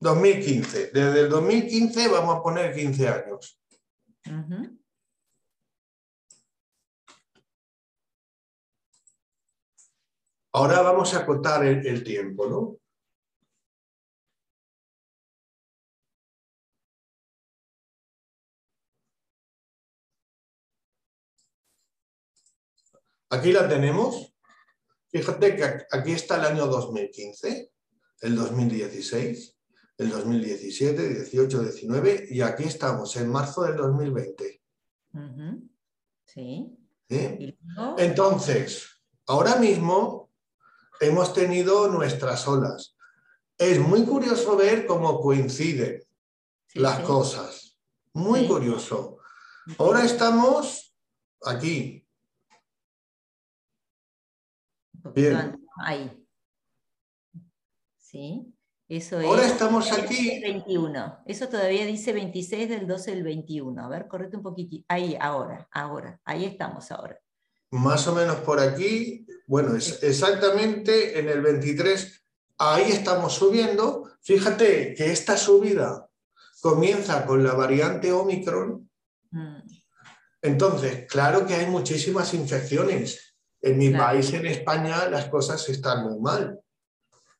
2015. 0.00 0.90
Desde 0.92 1.20
el 1.20 1.28
2015 1.28 2.08
vamos 2.08 2.36
a 2.36 2.42
poner 2.42 2.74
15 2.74 3.08
años. 3.08 3.60
Ahora 10.56 10.80
vamos 10.80 11.12
a 11.12 11.18
acotar 11.18 11.66
el, 11.66 12.02
tiempo, 12.02 12.46
¿no? 12.48 12.78
Aquí 23.28 23.52
la 23.52 23.68
tenemos. 23.68 24.34
Fíjate 25.10 25.56
que 25.56 25.64
aquí 25.90 26.12
está 26.12 26.36
el 26.36 26.46
año 26.46 26.66
2015, 26.68 27.70
el 28.22 28.34
2016, 28.34 29.58
el 29.98 30.08
2017, 30.08 31.14
18, 31.16 31.62
19 31.64 32.28
y 32.30 32.40
aquí 32.40 32.64
estamos 32.64 33.14
en 33.18 33.28
marzo 33.28 33.64
del 33.64 33.76
2020. 33.76 34.62
Sí. 36.24 36.78
Entonces, 37.98 39.02
ahora 39.26 39.56
mismo 39.56 40.25
hemos 41.00 41.32
tenido 41.32 41.88
nuestras 41.88 42.46
olas. 42.46 42.96
Es 43.58 43.78
muy 43.78 44.04
curioso 44.04 44.56
ver 44.56 44.86
cómo 44.86 45.20
coinciden 45.20 46.02
las 46.74 47.00
cosas. 47.00 47.78
Muy 48.12 48.46
curioso. 48.46 49.18
Ahora 49.78 50.04
estamos 50.04 50.94
aquí. 51.42 52.06
Bien. 55.14 55.58
Ahí. 55.78 56.26
Sí. 57.98 58.52
Eso 58.88 59.18
Ahora 59.18 59.44
estamos 59.44 59.90
aquí. 59.90 60.40
21. 60.40 61.22
Eso 61.26 61.48
todavía 61.48 61.84
dice 61.86 62.12
26 62.12 62.68
del 62.68 62.86
12 62.86 63.10
del 63.10 63.24
21. 63.24 63.84
A 63.84 63.88
ver, 63.88 64.06
correte 64.06 64.36
un 64.36 64.44
poquitito. 64.44 64.84
Ahí, 64.88 65.16
ahora, 65.20 65.68
ahora. 65.72 66.20
Ahí 66.24 66.44
estamos 66.44 66.90
ahora. 66.92 67.18
Más 67.70 68.06
o 68.06 68.14
menos 68.14 68.36
por 68.36 68.60
aquí. 68.60 69.26
Bueno, 69.46 69.76
es 69.76 70.02
exactamente 70.02 71.18
en 71.18 71.28
el 71.28 71.40
23, 71.40 72.24
ahí 72.58 72.90
estamos 72.92 73.34
subiendo. 73.34 74.10
Fíjate 74.22 74.94
que 74.94 75.12
esta 75.12 75.36
subida 75.36 76.08
comienza 76.60 77.24
con 77.26 77.44
la 77.44 77.54
variante 77.54 78.12
Omicron. 78.12 78.90
Mm. 79.30 79.58
Entonces, 80.42 81.06
claro 81.08 81.46
que 81.46 81.54
hay 81.54 81.66
muchísimas 81.66 82.34
infecciones. 82.34 83.34
En 83.60 83.78
mi 83.78 83.90
país, 83.90 84.32
en 84.32 84.46
España, 84.46 85.08
las 85.08 85.26
cosas 85.26 85.68
están 85.68 86.04
muy 86.04 86.20
mal. 86.20 86.60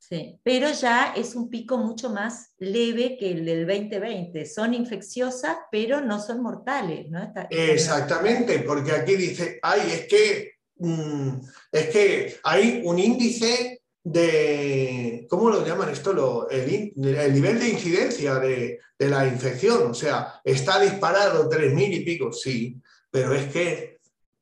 Sí, 0.09 0.39
pero 0.43 0.71
ya 0.71 1.15
es 1.17 1.35
un 1.35 1.51
pico 1.51 1.79
mucho 1.79 2.11
más 2.11 2.53
leve 2.59 3.17
que 3.19 3.33
el 3.33 3.45
del 3.45 3.67
2020. 3.67 4.47
Son 4.47 4.73
infecciosas, 4.73 5.57
pero 5.71 6.01
no 6.01 6.21
son 6.21 6.43
mortales. 6.43 7.11
¿no? 7.11 7.33
Exactamente, 7.51 8.61
porque 8.61 8.93
aquí 8.93 9.17
dice, 9.17 9.59
ay, 9.63 9.81
es 9.93 10.07
que 10.07 10.57
Mm, 10.79 11.41
es 11.73 11.89
que 11.89 12.37
hay 12.43 12.83
un 12.85 12.99
índice 12.99 13.83
de, 14.03 15.27
¿cómo 15.29 15.49
lo 15.51 15.67
llaman 15.67 15.89
esto? 15.89 16.49
el, 16.51 16.93
nivel 17.33 17.59
de 17.59 17.69
incidencia 17.69 18.35
de, 18.37 18.81
la 18.99 19.27
infección, 19.27 19.91
o 19.91 19.95
sea, 19.95 20.41
está 20.45 20.81
disparado 20.81 21.49
3.000 21.49 21.95
y 21.95 22.05
pico, 22.05 22.33
sí, 22.33 22.81
pero 23.11 23.35
es 23.35 23.53
que 23.53 23.99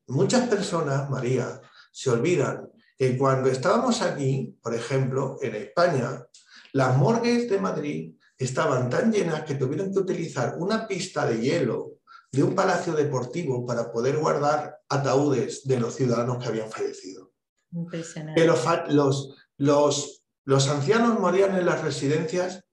muchas 0.09 0.49
personas, 0.49 1.09
María, 1.11 1.61
se 1.91 2.11
olvidan 2.11 2.69
que 2.97 3.19
cuando 3.19 3.49
estábamos 3.49 4.03
aquí, 4.03 4.57
por 4.63 4.75
ejemplo, 4.75 5.39
en 5.43 5.55
España, 5.57 6.27
las 6.73 6.97
morgues 6.97 7.49
de 7.51 7.59
Madrid 7.59 8.15
estaban 8.37 8.91
tan 8.91 9.13
llenas 9.13 9.45
que 9.45 9.55
tuvieron 9.55 9.93
que 9.93 10.01
utilizar 10.01 10.57
una 10.59 10.87
pista 10.87 11.27
de 11.27 11.41
hielo 11.41 11.95
de 12.35 12.43
un 12.43 12.55
palacio 12.55 12.95
deportivo 12.95 13.65
para 13.65 13.93
poder 13.93 14.19
guardar 14.19 14.81
ataúdes 14.89 15.67
de 15.67 15.79
los 15.79 15.95
ciudadanos 15.95 16.43
que 16.43 16.49
habían 16.49 16.71
fallecido. 16.71 17.33
Que 18.35 18.45
los, 18.45 19.35
los, 19.59 20.25
los, 20.45 20.69
ancianos 20.69 21.19
morían 21.19 21.57
en 21.57 21.67
las 21.67 21.83
residencias 21.83 22.65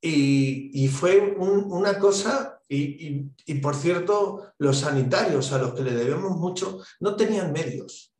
y, 0.00 0.88
fue 0.88 1.34
una 1.38 1.98
cosa, 1.98 2.60
y, 2.68 3.54
por 3.60 3.74
cierto, 3.74 4.52
los 4.58 4.78
sanitarios 4.78 5.52
a 5.52 5.58
los 5.58 5.74
que 5.74 5.82
le 5.82 5.94
debemos 5.94 6.36
mucho 6.36 6.82
no 7.00 7.16
tenían 7.16 7.52
medios. 7.52 8.13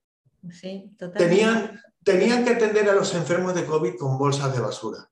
Tenían, 1.17 1.81
tenían 2.03 2.45
que 2.45 2.51
atender 2.51 2.89
a 2.89 2.95
los 2.95 3.15
enfermos 3.15 3.55
de 3.55 3.65
COVID 3.65 3.97
con 3.97 4.19
bolsas 4.19 4.55
de 4.55 4.61
basura. 4.61 5.11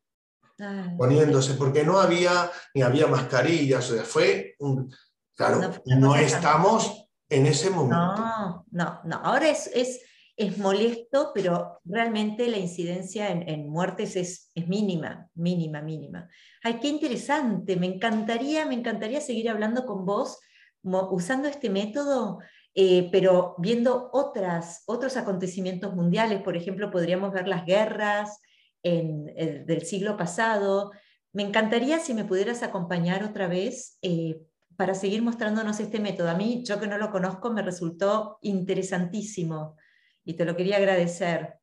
Ah, 0.60 0.94
poniéndose, 0.96 1.54
porque 1.54 1.82
no 1.82 1.98
había 1.98 2.50
ni 2.74 2.82
había 2.82 3.06
mascarillas, 3.06 3.90
o 3.90 3.94
sea, 3.94 4.04
fue 4.04 4.54
un... 4.58 4.94
Claro, 5.34 5.72
no, 5.86 6.14
estamos 6.14 7.08
en 7.28 7.46
ese 7.46 7.70
momento. 7.70 7.96
No, 7.96 8.66
no, 8.70 9.00
no. 9.04 9.16
Ahora 9.24 9.48
es, 9.48 9.68
es, 9.74 10.02
es 10.36 10.58
molesto, 10.58 11.32
pero 11.34 11.80
realmente 11.84 12.48
la 12.48 12.58
incidencia 12.58 13.30
en, 13.30 13.68
muertes 13.68 14.14
es, 14.14 14.50
es, 14.54 14.68
mínima, 14.68 15.28
mínima, 15.34 15.80
mínima. 15.80 16.28
Ay, 16.62 16.78
qué 16.80 16.88
interesante, 16.88 17.76
me 17.76 17.86
encantaría, 17.86 18.66
me 18.66 18.74
encantaría 18.74 19.20
seguir 19.20 19.48
hablando 19.48 19.86
con 19.86 20.04
vos 20.04 20.38
usando 20.82 21.48
este 21.48 21.70
método, 21.70 22.38
eh, 22.74 23.08
pero 23.12 23.54
viendo 23.58 24.10
otras, 24.12 24.82
otros 24.86 25.16
acontecimientos 25.16 25.94
mundiales, 25.94 26.42
por 26.42 26.56
ejemplo, 26.56 26.90
podríamos 26.90 27.32
ver 27.32 27.48
las 27.48 27.66
guerras, 27.66 28.40
en, 28.82 29.26
del 29.66 29.84
siglo 29.86 30.16
pasado. 30.16 30.92
Me 31.32 31.42
encantaría 31.42 31.98
si 31.98 32.14
me 32.14 32.24
pudieras 32.24 32.62
acompañar 32.62 33.24
otra 33.24 33.46
vez 33.46 33.98
eh, 34.02 34.40
para 34.76 34.94
seguir 34.94 35.22
mostrándonos 35.22 35.80
este 35.80 36.00
método. 36.00 36.30
A 36.30 36.34
mí, 36.34 36.62
yo 36.64 36.80
que 36.80 36.86
no 36.86 36.98
lo 36.98 37.10
conozco, 37.10 37.52
me 37.52 37.62
resultó 37.62 38.38
interesantísimo 38.42 39.76
y 40.24 40.34
te 40.34 40.44
lo 40.44 40.56
quería 40.56 40.76
agradecer. 40.76 41.58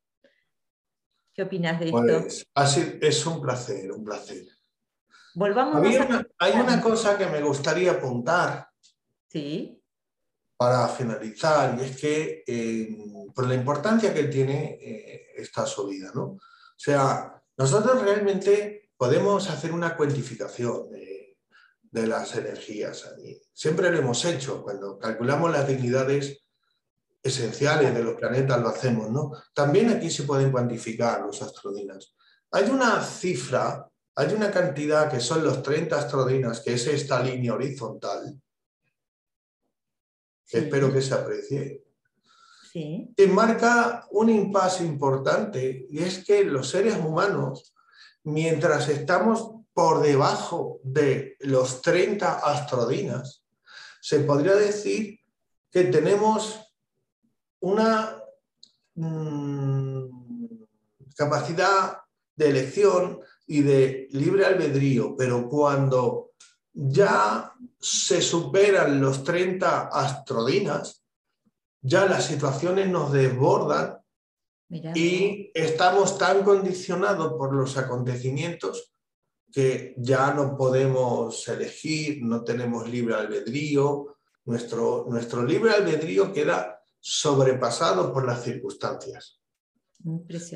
¿Qué 1.34 1.42
opinas 1.42 1.78
de 1.78 1.86
esto? 1.86 2.00
Pues, 2.00 2.46
así, 2.54 2.98
es 3.00 3.24
un 3.26 3.40
placer, 3.40 3.92
un 3.92 4.04
placer. 4.04 4.44
Volvamos 5.34 5.76
a... 5.96 6.26
hay 6.38 6.60
una 6.60 6.80
cosa 6.80 7.16
que 7.16 7.26
me 7.26 7.40
gustaría 7.40 7.92
apuntar. 7.92 8.68
Sí. 9.28 9.79
Para 10.60 10.86
finalizar, 10.88 11.74
y 11.78 11.84
es 11.84 11.96
que 11.96 12.44
eh, 12.46 12.94
por 13.34 13.46
la 13.46 13.54
importancia 13.54 14.12
que 14.12 14.24
tiene 14.24 14.78
eh, 14.78 15.32
esta 15.36 15.64
subida, 15.64 16.12
¿no? 16.14 16.24
O 16.32 16.38
sea, 16.76 17.42
nosotros 17.56 18.02
realmente 18.02 18.90
podemos 18.94 19.48
hacer 19.48 19.72
una 19.72 19.96
cuantificación 19.96 20.90
de, 20.90 22.06
las 22.06 22.36
energías. 22.36 23.08
Siempre 23.54 23.90
lo 23.90 24.00
hemos 24.00 24.22
hecho, 24.26 24.62
cuando 24.62 24.98
calculamos 24.98 25.50
las 25.50 25.66
dignidades 25.66 26.44
esenciales 27.22 27.94
de 27.94 28.04
los 28.04 28.16
planetas 28.16 28.60
lo 28.60 28.68
hacemos, 28.68 29.10
¿no? 29.10 29.32
También 29.54 29.88
aquí 29.88 30.10
se 30.10 30.24
pueden 30.24 30.52
cuantificar 30.52 31.22
los 31.22 31.40
astrodinas. 31.40 32.14
Hay 32.50 32.68
una 32.68 33.02
cifra, 33.02 33.88
hay 34.14 34.34
una 34.34 34.50
cantidad 34.50 35.10
que 35.10 35.20
son 35.20 35.42
los 35.42 35.62
30 35.62 35.96
astrodinas, 35.96 36.60
que 36.60 36.74
es 36.74 36.86
esta 36.86 37.22
línea 37.22 37.54
horizontal, 37.54 38.38
espero 40.58 40.92
que 40.92 41.02
se 41.02 41.14
aprecie. 41.14 41.84
Que 42.72 43.26
marca 43.26 44.06
un 44.12 44.30
impasse 44.30 44.84
importante 44.84 45.86
y 45.90 45.98
es 45.98 46.24
que 46.24 46.44
los 46.44 46.68
seres 46.68 46.96
humanos, 46.96 47.74
mientras 48.22 48.88
estamos 48.88 49.56
por 49.72 50.02
debajo 50.02 50.78
de 50.84 51.36
los 51.40 51.82
30 51.82 52.38
astrodinas, 52.38 53.44
se 54.00 54.20
podría 54.20 54.54
decir 54.54 55.18
que 55.70 55.84
tenemos 55.84 56.60
una 57.60 58.22
mm, 58.94 60.04
capacidad 61.16 61.98
de 62.36 62.48
elección 62.48 63.20
y 63.46 63.62
de 63.62 64.08
libre 64.12 64.46
albedrío, 64.46 65.16
pero 65.16 65.48
cuando 65.48 66.30
ya 66.72 67.52
se 67.80 68.20
superan 68.20 69.00
los 69.00 69.24
30 69.24 69.88
astrodinas, 69.88 71.02
ya 71.80 72.04
las 72.04 72.26
situaciones 72.26 72.88
nos 72.88 73.12
desbordan 73.12 73.98
y 74.94 75.50
estamos 75.54 76.18
tan 76.18 76.44
condicionados 76.44 77.32
por 77.32 77.54
los 77.54 77.76
acontecimientos 77.76 78.92
que 79.50 79.94
ya 79.96 80.32
no 80.32 80.56
podemos 80.56 81.48
elegir, 81.48 82.22
no 82.22 82.44
tenemos 82.44 82.88
libre 82.88 83.14
albedrío, 83.14 84.16
nuestro, 84.44 85.06
nuestro 85.08 85.42
libre 85.44 85.72
albedrío 85.72 86.32
queda 86.32 86.80
sobrepasado 87.00 88.12
por 88.12 88.26
las 88.26 88.44
circunstancias. 88.44 89.40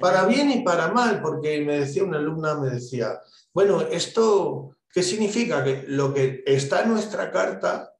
Para 0.00 0.26
bien 0.26 0.50
y 0.50 0.62
para 0.62 0.92
mal, 0.92 1.20
porque 1.20 1.60
me 1.62 1.80
decía 1.80 2.04
una 2.04 2.18
alumna, 2.18 2.54
me 2.58 2.70
decía, 2.70 3.20
bueno, 3.52 3.80
esto, 3.82 4.76
¿qué 4.94 5.02
significa? 5.02 5.64
Que 5.64 5.84
lo 5.88 6.14
que 6.14 6.44
está 6.46 6.82
en 6.82 6.90
nuestra 6.90 7.32
carta 7.32 7.92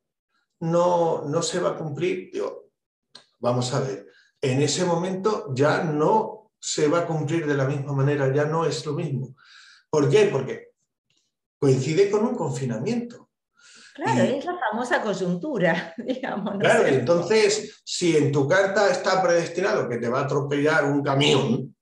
no, 0.61 1.25
no 1.27 1.43
se 1.43 1.59
va 1.59 1.71
a 1.71 1.77
cumplir. 1.77 2.31
Vamos 3.41 3.75
a 3.75 3.81
ver, 3.81 4.07
en 4.41 4.63
ese 4.63 4.85
momento 4.85 5.53
ya 5.53 5.83
no 5.83 6.53
se 6.59 6.89
va 6.89 7.01
a 7.01 7.07
cumplir 7.07 7.47
de 7.47 7.57
la 7.57 7.67
misma 7.67 7.93
manera, 7.93 8.33
ya 8.33 8.45
no 8.45 8.65
es 8.65 8.87
lo 8.87 8.93
mismo. 8.93 9.35
¿Por 9.91 10.09
qué? 10.09 10.29
Porque 10.33 10.69
coincide 11.59 12.11
con 12.11 12.25
un 12.25 12.37
confinamiento. 12.37 13.31
Claro, 13.95 14.23
es 14.23 14.45
la 14.45 14.59
famosa 14.59 15.03
coyuntura, 15.03 15.95
digamos. 15.99 16.59
claro, 16.59 16.87
entonces, 16.87 17.81
si 17.85 18.17
en 18.17 18.33
tu 18.33 18.49
carta 18.49 18.91
está 18.91 19.23
predestinado 19.23 19.89
que 19.89 19.99
te 19.99 20.09
va 20.09 20.21
a 20.21 20.25
atropellar 20.25 20.85
un 20.85 21.03
camión, 21.03 21.77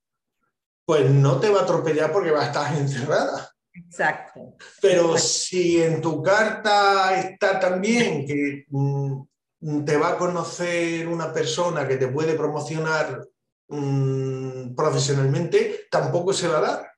pues 0.85 1.09
no 1.11 1.38
te 1.38 1.48
va 1.48 1.61
a 1.61 1.62
atropellar 1.62 2.12
porque 2.12 2.31
va 2.31 2.42
a 2.42 2.46
estar 2.46 2.75
encerrada. 2.77 3.51
Exacto. 3.74 4.56
Pero 4.80 5.16
si 5.16 5.82
en 5.82 6.00
tu 6.00 6.22
carta 6.22 7.18
está 7.18 7.58
también 7.58 8.26
que 8.26 8.66
mm, 8.68 9.85
te 9.85 9.96
va 9.96 10.11
a 10.11 10.18
conocer 10.18 11.08
una 11.08 11.32
persona 11.32 11.88
que 11.88 11.96
te 11.96 12.08
puede 12.08 12.35
promocionar 12.35 13.26
mm, 13.68 14.74
profesionalmente, 14.74 15.87
tampoco 15.90 16.32
se 16.32 16.48
va 16.48 16.58
a 16.58 16.61
dar. 16.61 16.91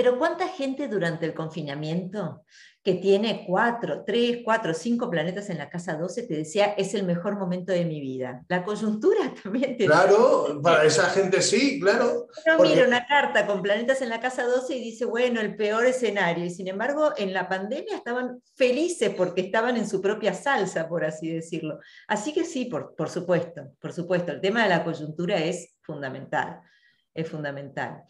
Pero 0.00 0.16
¿cuánta 0.16 0.48
gente 0.48 0.88
durante 0.88 1.26
el 1.26 1.34
confinamiento 1.34 2.46
que 2.82 2.94
tiene 2.94 3.44
cuatro, 3.46 4.02
tres, 4.02 4.38
cuatro, 4.42 4.72
cinco 4.72 5.10
planetas 5.10 5.50
en 5.50 5.58
la 5.58 5.68
casa 5.68 5.98
12 5.98 6.22
te 6.22 6.36
decía 6.38 6.72
es 6.78 6.94
el 6.94 7.02
mejor 7.02 7.38
momento 7.38 7.70
de 7.70 7.84
mi 7.84 8.00
vida? 8.00 8.42
La 8.48 8.64
coyuntura 8.64 9.34
también 9.42 9.76
te 9.76 9.84
Claro, 9.84 10.58
para 10.62 10.84
esa 10.84 11.10
gente 11.10 11.42
sí, 11.42 11.78
claro. 11.78 12.28
Uno 12.46 12.62
mira 12.62 12.86
una 12.86 13.06
carta 13.06 13.46
con 13.46 13.60
planetas 13.60 14.00
en 14.00 14.08
la 14.08 14.20
casa 14.20 14.44
12 14.44 14.74
y 14.74 14.80
dice, 14.80 15.04
bueno, 15.04 15.38
el 15.38 15.54
peor 15.54 15.84
escenario. 15.84 16.46
Y 16.46 16.50
sin 16.50 16.68
embargo, 16.68 17.12
en 17.18 17.34
la 17.34 17.46
pandemia 17.46 17.94
estaban 17.94 18.40
felices 18.54 19.12
porque 19.14 19.42
estaban 19.42 19.76
en 19.76 19.86
su 19.86 20.00
propia 20.00 20.32
salsa, 20.32 20.88
por 20.88 21.04
así 21.04 21.30
decirlo. 21.30 21.78
Así 22.08 22.32
que 22.32 22.46
sí, 22.46 22.64
por, 22.64 22.94
por 22.94 23.10
supuesto, 23.10 23.74
por 23.78 23.92
supuesto. 23.92 24.32
El 24.32 24.40
tema 24.40 24.62
de 24.62 24.70
la 24.70 24.82
coyuntura 24.82 25.36
es 25.36 25.76
fundamental. 25.82 26.62
Es 27.12 27.28
fundamental. 27.28 28.04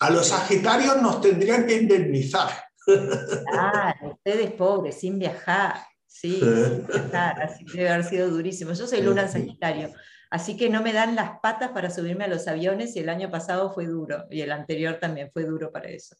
A 0.00 0.10
los 0.10 0.28
Sagitarios 0.28 1.02
nos 1.02 1.20
tendrían 1.20 1.66
que 1.66 1.76
indemnizar. 1.76 2.50
Claro, 2.84 4.12
ustedes 4.12 4.52
pobres, 4.52 4.98
sin 5.00 5.18
viajar. 5.18 5.74
Sí, 6.06 6.40
sin 6.40 6.86
viajar, 6.86 7.42
así 7.42 7.64
debe 7.72 7.90
haber 7.90 8.04
sido 8.04 8.28
durísimo. 8.30 8.72
Yo 8.72 8.86
soy 8.86 9.02
luna 9.02 9.22
en 9.22 9.28
Sagitario, 9.28 9.90
así 10.30 10.56
que 10.56 10.70
no 10.70 10.82
me 10.82 10.92
dan 10.92 11.14
las 11.14 11.38
patas 11.40 11.70
para 11.70 11.90
subirme 11.90 12.24
a 12.24 12.28
los 12.28 12.48
aviones 12.48 12.96
y 12.96 13.00
el 13.00 13.08
año 13.08 13.30
pasado 13.30 13.72
fue 13.72 13.86
duro 13.86 14.24
y 14.30 14.40
el 14.40 14.52
anterior 14.52 14.98
también 15.00 15.30
fue 15.32 15.44
duro 15.44 15.70
para 15.70 15.88
eso. 15.90 16.16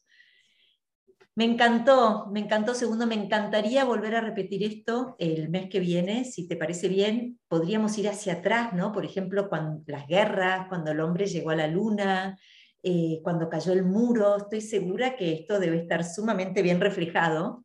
Me 1.39 1.45
encantó, 1.45 2.27
me 2.33 2.41
encantó. 2.41 2.75
Segundo, 2.75 3.07
me 3.07 3.15
encantaría 3.15 3.85
volver 3.85 4.17
a 4.17 4.21
repetir 4.21 4.65
esto 4.65 5.15
el 5.21 5.49
mes 5.49 5.71
que 5.71 5.79
viene, 5.79 6.25
si 6.25 6.49
te 6.49 6.57
parece 6.57 6.89
bien. 6.89 7.39
Podríamos 7.47 7.97
ir 7.97 8.09
hacia 8.09 8.35
atrás, 8.35 8.73
¿no? 8.73 8.91
Por 8.91 9.05
ejemplo, 9.05 9.49
cuando 9.49 9.85
las 9.87 10.09
guerras, 10.09 10.67
cuando 10.69 10.91
el 10.91 10.99
hombre 10.99 11.27
llegó 11.27 11.51
a 11.51 11.57
la 11.57 11.69
luna, 11.69 12.37
eh, 12.83 13.21
cuando 13.23 13.49
cayó 13.49 13.73
el 13.73 13.85
muro, 13.85 14.37
estoy 14.37 14.61
segura 14.61 15.17
que 15.17 15.33
esto 15.33 15.59
debe 15.59 15.79
estar 15.79 16.05
sumamente 16.05 16.63
bien 16.63 16.81
reflejado 16.81 17.65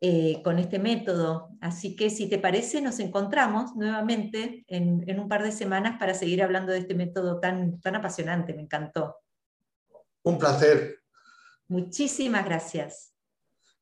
eh, 0.00 0.40
con 0.42 0.58
este 0.58 0.78
método. 0.78 1.50
Así 1.60 1.96
que 1.96 2.08
si 2.08 2.28
te 2.28 2.38
parece, 2.38 2.80
nos 2.80 2.98
encontramos 3.00 3.74
nuevamente 3.74 4.64
en, 4.68 5.18
un 5.18 5.28
par 5.28 5.42
de 5.42 5.52
semanas 5.52 5.98
para 5.98 6.14
seguir 6.14 6.42
hablando 6.42 6.72
de 6.72 6.78
este 6.78 6.94
método 6.94 7.40
tan, 7.40 7.80
tan 7.80 7.96
apasionante, 7.96 8.54
me 8.54 8.62
encantó. 8.62 9.16
Un 10.22 10.38
placer. 10.38 11.00
Muchísimas 11.66 12.44
gracias. 12.44 13.12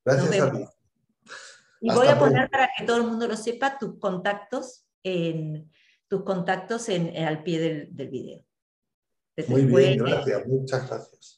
Gracias 0.04 0.40
a 0.40 0.52
ti. 0.52 0.64
Y 1.82 1.92
voy 1.92 2.08
a 2.08 2.18
poner 2.18 2.48
para 2.50 2.70
que 2.76 2.84
todo 2.84 2.96
el 2.96 3.04
mundo 3.04 3.28
lo 3.28 3.36
sepa 3.36 3.78
tus 3.78 3.98
contactos 3.98 4.86
en 5.02 5.70
tus 6.08 6.22
contactos 6.22 6.88
en, 6.88 7.16
al 7.16 7.42
pie 7.42 7.58
del, 7.58 7.94
del 7.94 8.08
video. 8.08 8.45
Muy 9.48 9.64
bien, 9.64 9.98
gracias, 9.98 10.46
muchas 10.46 10.88
gracias. 10.88 11.35